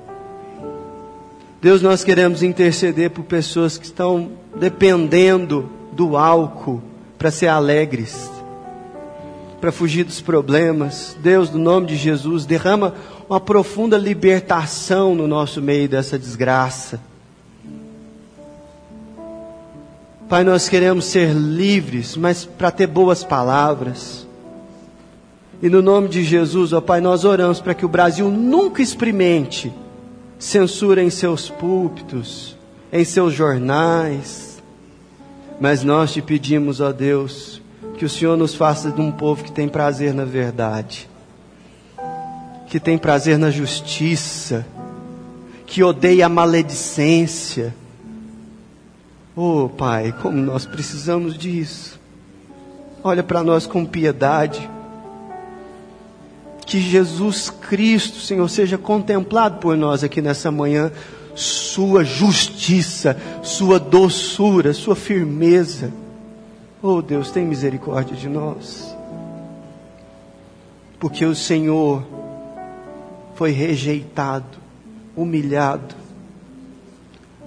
Deus, 1.61 1.83
nós 1.83 2.05
queremos 2.05 2.45
interceder 2.45 3.11
por 3.11 3.25
pessoas 3.25 3.77
que 3.77 3.85
estão 3.85 4.31
dependendo 4.55 5.69
do 5.91 6.17
álcool 6.17 6.81
para 7.19 7.33
ser 7.33 7.49
alegres, 7.49 8.31
para 9.61 9.73
fugir 9.73 10.05
dos 10.05 10.21
problemas. 10.21 11.17
Deus, 11.21 11.51
no 11.51 11.59
nome 11.59 11.89
de 11.89 11.97
Jesus, 11.97 12.47
derrama 12.47 12.95
uma 13.29 13.41
profunda 13.41 13.99
libertação 13.99 15.13
no 15.13 15.27
nosso 15.27 15.61
meio 15.61 15.89
dessa 15.89 16.17
desgraça. 16.17 17.01
Pai, 20.29 20.45
nós 20.45 20.69
queremos 20.69 21.07
ser 21.07 21.33
livres, 21.33 22.17
mas 22.17 22.45
para 22.45 22.71
ter 22.71 22.87
boas 22.87 23.25
palavras 23.25 24.30
E 25.63 25.69
no 25.69 25.83
nome 25.83 26.09
de 26.09 26.25
Jesus, 26.25 26.73
ó 26.73 26.81
Pai, 26.81 27.01
nós 27.01 27.25
oramos 27.25 27.61
para 27.61 27.75
que 27.75 27.85
o 27.85 27.89
Brasil 27.89 28.31
nunca 28.31 28.81
experimente 28.81 29.71
censura 30.39 31.03
em 31.03 31.11
seus 31.11 31.51
púlpitos, 31.51 32.57
em 32.91 33.05
seus 33.05 33.35
jornais. 33.35 34.63
Mas 35.61 35.85
nós 35.85 36.13
te 36.15 36.23
pedimos, 36.23 36.81
ó 36.81 36.93
Deus, 36.93 37.61
que 37.99 38.07
o 38.07 38.09
Senhor 38.09 38.39
nos 38.39 38.55
faça 38.55 38.91
de 38.91 39.01
um 39.03 39.13
povo 39.13 39.45
que 39.45 39.53
tem 39.53 39.69
prazer 39.69 40.15
na 40.15 40.25
verdade, 40.25 41.07
que 42.67 42.81
tem 42.81 42.97
prazer 42.97 43.39
na 43.39 43.51
justiça, 43.51 44.67
que 45.67 45.83
odeia 45.83 46.25
a 46.25 46.31
maledicência. 46.31 47.75
Oh, 49.37 49.69
Pai, 49.69 50.15
como 50.23 50.39
nós 50.39 50.65
precisamos 50.65 51.37
disso. 51.37 52.01
Olha 53.05 53.23
para 53.23 53.43
nós 53.43 53.67
com 53.67 53.85
piedade 53.85 54.69
que 56.71 56.79
Jesus 56.79 57.51
Cristo, 57.51 58.21
Senhor, 58.21 58.49
seja 58.49 58.79
contemplado 58.79 59.59
por 59.59 59.77
nós 59.77 60.05
aqui 60.05 60.23
nessa 60.23 60.53
manhã, 60.53 60.93
Sua 61.35 62.05
justiça, 62.05 63.21
Sua 63.43 63.81
doçura, 63.81 64.73
Sua 64.73 64.95
firmeza. 64.95 65.93
Oh 66.81 67.03
Deus, 67.03 67.33
tem 67.33 67.45
misericórdia 67.45 68.17
de 68.17 68.29
nós. 68.29 68.97
Porque 71.01 71.25
o 71.25 71.35
Senhor 71.35 72.07
foi 73.35 73.51
rejeitado, 73.51 74.59
humilhado, 75.17 75.97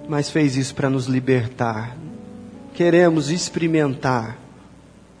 mas 0.06 0.28
fez 0.28 0.54
isso 0.54 0.74
para 0.74 0.90
nos 0.90 1.06
libertar. 1.06 1.96
Queremos 2.74 3.30
experimentar 3.30 4.36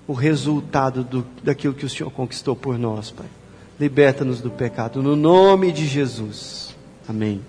o 0.06 0.12
resultado 0.12 1.02
do, 1.02 1.26
daquilo 1.42 1.72
que 1.72 1.86
o 1.86 1.88
Senhor 1.88 2.10
conquistou 2.10 2.54
por 2.54 2.78
nós, 2.78 3.10
Pai. 3.10 3.43
Liberta-nos 3.78 4.40
do 4.40 4.50
pecado, 4.50 5.02
no 5.02 5.16
nome 5.16 5.72
de 5.72 5.86
Jesus. 5.86 6.74
Amém. 7.08 7.40